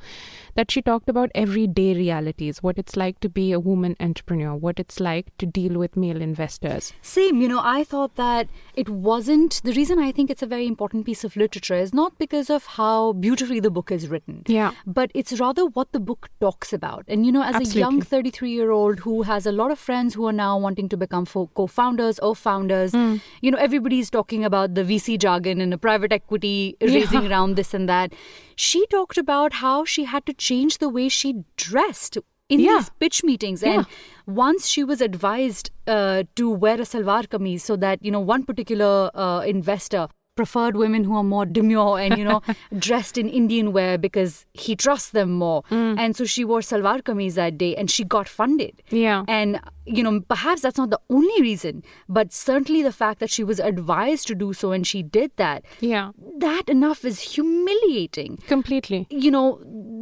that 0.54 0.70
she 0.70 0.82
talked 0.82 1.08
about 1.08 1.30
everyday 1.34 1.94
realities, 1.94 2.62
what 2.62 2.78
it's 2.78 2.96
like 2.96 3.20
to 3.20 3.28
be 3.28 3.52
a 3.52 3.60
woman 3.60 3.96
entrepreneur, 4.00 4.54
what 4.54 4.78
it's 4.78 5.00
like 5.00 5.36
to 5.38 5.46
deal 5.46 5.78
with 5.78 5.96
male 5.96 6.20
investors. 6.20 6.92
Same, 7.02 7.40
you 7.40 7.48
know, 7.48 7.60
I 7.62 7.84
thought 7.84 8.14
that 8.16 8.48
it 8.74 8.88
wasn't 8.88 9.60
the 9.64 9.72
reason 9.72 9.98
I 9.98 10.12
think 10.12 10.30
it's 10.30 10.42
a 10.42 10.46
very 10.46 10.66
important 10.66 11.06
piece 11.06 11.24
of 11.24 11.36
literature 11.36 11.74
is 11.74 11.92
not 11.92 12.18
because 12.18 12.50
of 12.50 12.66
how 12.66 13.12
beautifully 13.12 13.60
the 13.60 13.70
book 13.70 13.90
is 13.90 14.08
written. 14.08 14.42
Yeah. 14.46 14.72
But 14.86 15.10
it's 15.14 15.38
rather 15.40 15.66
what 15.66 15.92
the 15.92 16.00
book 16.00 16.28
talks 16.40 16.72
about. 16.72 17.04
And, 17.08 17.26
you 17.26 17.32
know, 17.32 17.42
as 17.42 17.56
Absolutely. 17.56 17.80
a 17.80 17.84
young 17.84 18.00
33 18.02 18.50
year 18.50 18.70
old 18.70 19.00
who 19.00 19.22
has 19.22 19.46
a 19.46 19.52
lot 19.52 19.70
of 19.70 19.78
friends 19.78 20.14
who 20.14 20.26
are 20.26 20.32
now 20.32 20.58
wanting 20.58 20.88
to 20.90 20.96
become 20.96 21.26
co 21.26 21.66
founders 21.66 22.18
or 22.20 22.36
founders, 22.36 22.92
mm. 22.92 23.20
you 23.40 23.50
know, 23.50 23.58
everybody's 23.58 24.10
talking 24.10 24.44
about 24.44 24.74
the 24.74 24.82
VC 24.82 25.18
jargon 25.18 25.47
in 25.50 25.72
a 25.72 25.78
private 25.78 26.12
equity 26.12 26.76
raising 26.80 27.22
yeah. 27.22 27.30
around 27.30 27.56
this 27.56 27.74
and 27.74 27.88
that. 27.88 28.12
She 28.56 28.86
talked 28.86 29.18
about 29.18 29.54
how 29.54 29.84
she 29.84 30.04
had 30.04 30.26
to 30.26 30.32
change 30.32 30.78
the 30.78 30.88
way 30.88 31.08
she 31.08 31.44
dressed 31.56 32.18
in 32.48 32.60
yeah. 32.60 32.76
these 32.76 32.90
pitch 32.98 33.22
meetings 33.22 33.62
and 33.62 33.86
once 34.26 34.66
she 34.66 34.82
was 34.82 35.00
advised 35.00 35.70
uh, 35.86 36.22
to 36.34 36.50
wear 36.50 36.76
a 36.76 36.86
salwar 36.92 37.26
kameez 37.26 37.60
so 37.60 37.76
that 37.76 38.02
you 38.02 38.10
know 38.10 38.20
one 38.20 38.42
particular 38.42 39.10
uh, 39.14 39.40
investor 39.40 40.08
preferred 40.38 40.76
women 40.76 41.04
who 41.04 41.16
are 41.20 41.24
more 41.30 41.44
demure 41.44 41.98
and 41.98 42.16
you 42.16 42.24
know 42.24 42.40
dressed 42.86 43.18
in 43.22 43.28
Indian 43.40 43.72
wear 43.78 43.98
because 43.98 44.46
he 44.64 44.76
trusts 44.84 45.10
them 45.10 45.32
more. 45.32 45.62
Mm. 45.70 45.98
And 45.98 46.16
so 46.20 46.26
she 46.34 46.44
wore 46.50 46.60
salwar 46.68 47.02
kameez 47.08 47.34
that 47.40 47.58
day 47.62 47.74
and 47.74 47.90
she 47.96 48.04
got 48.16 48.28
funded. 48.28 48.82
Yeah. 48.90 49.24
And 49.26 49.60
you 49.98 50.02
know 50.02 50.20
perhaps 50.34 50.62
that's 50.62 50.78
not 50.78 50.90
the 50.90 51.00
only 51.10 51.42
reason, 51.42 51.82
but 52.08 52.32
certainly 52.32 52.82
the 52.82 52.92
fact 52.92 53.18
that 53.24 53.30
she 53.38 53.44
was 53.50 53.58
advised 53.72 54.28
to 54.28 54.38
do 54.44 54.52
so 54.52 54.72
and 54.78 54.86
she 54.92 55.02
did 55.02 55.32
that. 55.36 55.64
Yeah. 55.80 56.12
That 56.46 56.72
enough 56.76 57.04
is 57.04 57.20
humiliating. 57.34 58.38
Completely. 58.54 59.06
You 59.10 59.30
know 59.30 59.48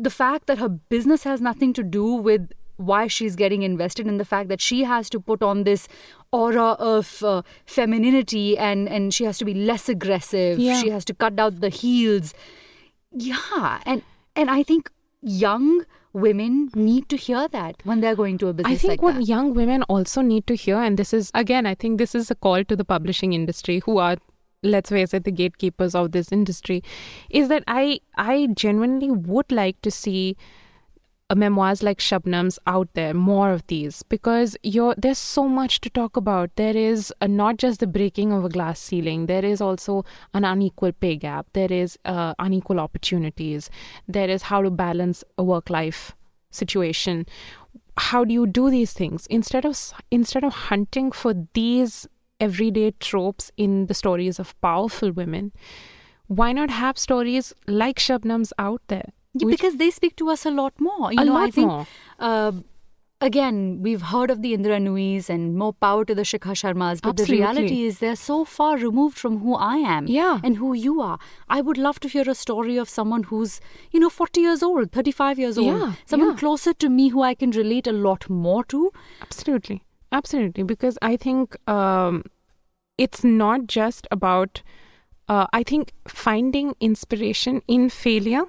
the 0.02 0.10
fact 0.10 0.46
that 0.46 0.58
her 0.58 0.68
business 0.68 1.24
has 1.24 1.40
nothing 1.50 1.72
to 1.80 1.82
do 1.82 2.04
with 2.30 2.48
why 2.76 3.06
she's 3.06 3.36
getting 3.36 3.62
invested 3.62 4.06
in 4.06 4.18
the 4.18 4.24
fact 4.24 4.48
that 4.48 4.60
she 4.60 4.84
has 4.84 5.08
to 5.10 5.18
put 5.18 5.42
on 5.42 5.64
this 5.64 5.88
aura 6.32 6.72
of 6.78 7.22
uh, 7.22 7.42
femininity 7.64 8.58
and 8.58 8.88
and 8.88 9.14
she 9.14 9.24
has 9.24 9.38
to 9.38 9.44
be 9.44 9.54
less 9.54 9.88
aggressive 9.88 10.58
yeah. 10.58 10.80
she 10.80 10.90
has 10.90 11.04
to 11.04 11.14
cut 11.14 11.38
out 11.38 11.60
the 11.60 11.68
heels 11.68 12.34
yeah 13.12 13.80
and 13.86 14.02
and 14.34 14.50
i 14.50 14.62
think 14.62 14.90
young 15.22 15.84
women 16.16 16.70
need 16.74 17.08
to 17.10 17.16
hear 17.16 17.46
that 17.48 17.76
when 17.84 18.00
they're 18.00 18.16
going 18.16 18.38
to 18.38 18.48
a 18.48 18.52
business 18.54 18.78
I 18.78 18.80
think 18.80 18.90
like 18.90 19.02
what 19.02 19.16
that. 19.16 19.28
young 19.28 19.52
women 19.52 19.82
also 19.82 20.22
need 20.22 20.46
to 20.46 20.54
hear 20.54 20.76
and 20.76 20.98
this 20.98 21.12
is 21.12 21.30
again 21.34 21.66
I 21.66 21.74
think 21.74 21.98
this 21.98 22.14
is 22.14 22.30
a 22.30 22.34
call 22.34 22.64
to 22.64 22.74
the 22.74 22.86
publishing 22.86 23.34
industry 23.34 23.82
who 23.84 23.98
are 23.98 24.16
let's 24.62 24.88
face 24.88 25.12
it 25.12 25.24
the 25.24 25.30
gatekeepers 25.30 25.94
of 25.94 26.12
this 26.12 26.32
industry 26.32 26.82
is 27.28 27.48
that 27.48 27.64
I 27.66 28.00
I 28.16 28.48
genuinely 28.54 29.10
would 29.10 29.52
like 29.52 29.82
to 29.82 29.90
see 29.90 30.36
memoirs 31.34 31.82
like 31.82 31.98
Shabnam's 31.98 32.58
out 32.66 32.88
there, 32.94 33.12
more 33.12 33.50
of 33.50 33.66
these, 33.66 34.04
because 34.04 34.56
there's 34.62 35.18
so 35.18 35.48
much 35.48 35.80
to 35.80 35.90
talk 35.90 36.16
about. 36.16 36.50
There 36.56 36.76
is 36.76 37.12
uh, 37.20 37.26
not 37.26 37.56
just 37.56 37.80
the 37.80 37.86
breaking 37.86 38.32
of 38.32 38.44
a 38.44 38.48
glass 38.48 38.78
ceiling, 38.78 39.26
there 39.26 39.44
is 39.44 39.60
also 39.60 40.04
an 40.34 40.44
unequal 40.44 40.92
pay 40.92 41.16
gap, 41.16 41.46
there 41.52 41.72
is 41.72 41.98
uh, 42.04 42.34
unequal 42.38 42.78
opportunities, 42.78 43.70
there 44.06 44.28
is 44.30 44.42
how 44.42 44.62
to 44.62 44.70
balance 44.70 45.24
a 45.36 45.42
work 45.42 45.68
life 45.68 46.14
situation. 46.50 47.26
How 47.96 48.24
do 48.24 48.32
you 48.32 48.46
do 48.46 48.70
these 48.70 48.92
things 48.92 49.26
instead 49.26 49.64
of 49.64 49.92
instead 50.10 50.44
of 50.44 50.52
hunting 50.52 51.10
for 51.10 51.34
these 51.54 52.06
everyday 52.38 52.92
tropes 53.00 53.50
in 53.56 53.86
the 53.86 53.94
stories 53.94 54.38
of 54.38 54.58
powerful 54.60 55.10
women? 55.10 55.52
Why 56.28 56.52
not 56.52 56.70
have 56.70 56.98
stories 56.98 57.52
like 57.66 57.98
Shabnam's 57.98 58.52
out 58.58 58.82
there? 58.88 59.12
Yeah, 59.40 59.50
because 59.50 59.76
they 59.76 59.90
speak 59.90 60.16
to 60.16 60.30
us 60.30 60.46
a 60.46 60.50
lot 60.50 60.72
more. 60.78 61.12
You 61.12 61.20
a 61.20 61.24
know, 61.24 61.34
lot 61.34 61.48
I 61.48 61.50
think, 61.50 61.68
more. 61.68 61.86
Uh, 62.18 62.52
again, 63.20 63.80
we've 63.82 64.02
heard 64.02 64.30
of 64.30 64.42
the 64.42 64.52
Indra 64.54 64.78
Nooyis 64.78 65.28
and 65.28 65.56
more 65.56 65.72
power 65.72 66.04
to 66.04 66.14
the 66.14 66.22
Shikha 66.22 66.52
Sharmas, 66.52 67.00
but 67.00 67.10
Absolutely. 67.10 67.36
the 67.36 67.42
reality 67.42 67.82
is 67.84 67.98
they're 67.98 68.16
so 68.16 68.44
far 68.44 68.76
removed 68.76 69.18
from 69.18 69.38
who 69.38 69.54
I 69.54 69.76
am 69.76 70.06
yeah. 70.06 70.40
and 70.44 70.56
who 70.56 70.74
you 70.74 71.00
are. 71.00 71.18
I 71.48 71.60
would 71.60 71.78
love 71.78 72.00
to 72.00 72.08
hear 72.08 72.28
a 72.28 72.34
story 72.34 72.76
of 72.76 72.88
someone 72.88 73.24
who's, 73.24 73.60
you 73.90 74.00
know, 74.00 74.10
40 74.10 74.40
years 74.40 74.62
old, 74.62 74.92
35 74.92 75.38
years 75.38 75.58
old, 75.58 75.66
yeah, 75.66 75.92
someone 76.04 76.30
yeah. 76.30 76.36
closer 76.36 76.72
to 76.74 76.88
me 76.88 77.08
who 77.08 77.22
I 77.22 77.34
can 77.34 77.50
relate 77.50 77.86
a 77.86 77.92
lot 77.92 78.28
more 78.28 78.64
to. 78.64 78.92
Absolutely. 79.22 79.82
Absolutely. 80.12 80.62
Because 80.62 80.98
I 81.02 81.16
think 81.16 81.56
um, 81.68 82.24
it's 82.98 83.24
not 83.24 83.66
just 83.66 84.06
about, 84.10 84.62
uh, 85.28 85.46
I 85.52 85.62
think 85.62 85.92
finding 86.06 86.74
inspiration 86.80 87.62
in 87.66 87.88
failure 87.90 88.44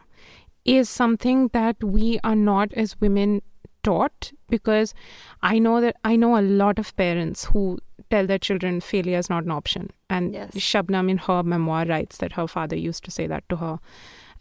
is 0.68 0.90
something 0.90 1.48
that 1.54 1.84
we 1.84 2.20
are 2.24 2.36
not 2.36 2.74
as 2.74 3.00
women 3.00 3.42
taught 3.84 4.34
because 4.50 4.94
I 5.42 5.60
know 5.60 5.80
that 5.82 5.96
I 6.04 6.16
know 6.18 6.38
a 6.38 6.42
lot 6.42 6.78
of 6.78 6.96
parents 6.98 7.46
who 7.46 7.80
tell 8.10 8.28
their 8.28 8.38
children 8.38 8.82
failure 8.82 9.18
is 9.18 9.30
not 9.30 9.46
an 9.46 9.52
option. 9.52 9.92
And 10.10 10.34
yes. 10.34 10.52
Shabnam 10.52 11.10
in 11.10 11.18
her 11.20 11.42
memoir 11.42 11.86
writes 11.86 12.18
that 12.18 12.34
her 12.34 12.48
father 12.48 12.76
used 12.76 13.04
to 13.06 13.12
say 13.12 13.28
that 13.28 13.48
to 13.50 13.58
her 13.58 13.80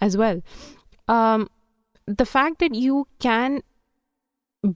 as 0.00 0.16
well. 0.16 0.42
Um, 1.08 1.48
the 2.06 2.26
fact 2.26 2.58
that 2.58 2.74
you 2.74 3.06
can 3.20 3.62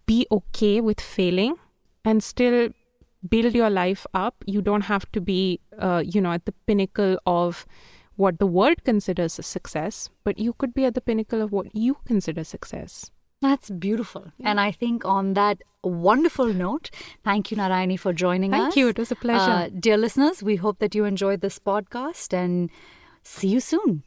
be 0.06 0.26
okay 0.30 0.80
with 0.80 1.00
failing 1.00 1.56
and 2.04 2.22
still 2.22 2.68
build 3.28 3.54
your 3.54 3.70
life 3.70 4.06
up, 4.14 4.44
you 4.46 4.62
don't 4.62 4.82
have 4.82 5.10
to 5.12 5.20
be, 5.20 5.60
uh, 5.78 6.02
you 6.04 6.20
know, 6.20 6.32
at 6.32 6.46
the 6.46 6.52
pinnacle 6.66 7.18
of 7.26 7.66
what 8.16 8.38
the 8.38 8.46
world 8.46 8.84
considers 8.84 9.38
a 9.38 9.42
success, 9.42 10.10
but 10.24 10.38
you 10.38 10.52
could 10.52 10.74
be 10.74 10.84
at 10.84 10.94
the 10.94 11.00
pinnacle 11.00 11.40
of 11.40 11.52
what 11.52 11.74
you 11.74 11.96
consider 12.04 12.44
success. 12.44 13.10
That's 13.40 13.70
beautiful. 13.70 14.32
Yeah. 14.36 14.50
And 14.50 14.60
I 14.60 14.70
think 14.70 15.04
on 15.04 15.32
that 15.34 15.62
wonderful 15.82 16.52
note, 16.52 16.90
thank 17.24 17.50
you, 17.50 17.56
Narayani, 17.56 17.98
for 17.98 18.12
joining 18.12 18.50
thank 18.50 18.60
us. 18.60 18.74
Thank 18.74 18.76
you. 18.76 18.88
It 18.88 18.98
was 18.98 19.10
a 19.10 19.16
pleasure. 19.16 19.50
Uh, 19.50 19.68
dear 19.78 19.96
listeners, 19.96 20.42
we 20.42 20.56
hope 20.56 20.78
that 20.80 20.94
you 20.94 21.06
enjoyed 21.06 21.40
this 21.40 21.58
podcast 21.58 22.34
and 22.34 22.70
see 23.22 23.48
you 23.48 23.60
soon. 23.60 24.02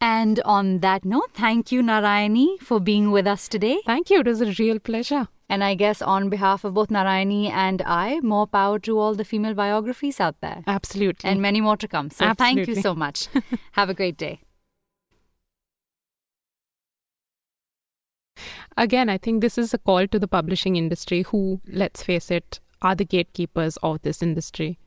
And 0.00 0.40
on 0.46 0.78
that 0.78 1.04
note, 1.04 1.30
thank 1.34 1.70
you, 1.70 1.82
Narayani, 1.82 2.58
for 2.60 2.80
being 2.80 3.10
with 3.10 3.26
us 3.26 3.48
today. 3.48 3.80
Thank 3.84 4.08
you. 4.08 4.20
It 4.20 4.26
was 4.26 4.40
a 4.40 4.52
real 4.58 4.78
pleasure. 4.78 5.28
And 5.50 5.62
I 5.62 5.74
guess 5.74 6.00
on 6.00 6.30
behalf 6.30 6.64
of 6.64 6.74
both 6.74 6.88
Narayani 6.88 7.50
and 7.50 7.82
I, 7.82 8.20
more 8.20 8.46
power 8.46 8.78
to 8.78 8.98
all 8.98 9.14
the 9.14 9.24
female 9.24 9.52
biographies 9.52 10.20
out 10.20 10.36
there. 10.40 10.62
Absolutely. 10.66 11.28
And 11.28 11.42
many 11.42 11.60
more 11.60 11.76
to 11.76 11.88
come. 11.88 12.10
So 12.10 12.24
Absolutely. 12.24 12.64
thank 12.64 12.76
you 12.76 12.82
so 12.82 12.94
much. 12.94 13.28
Have 13.72 13.90
a 13.90 13.94
great 13.94 14.16
day. 14.16 14.40
Again, 18.76 19.10
I 19.10 19.18
think 19.18 19.42
this 19.42 19.58
is 19.58 19.74
a 19.74 19.78
call 19.78 20.06
to 20.06 20.18
the 20.18 20.28
publishing 20.28 20.76
industry 20.76 21.22
who, 21.22 21.60
let's 21.66 22.02
face 22.02 22.30
it, 22.30 22.60
are 22.80 22.94
the 22.94 23.04
gatekeepers 23.04 23.76
of 23.82 24.00
this 24.02 24.22
industry. 24.22 24.78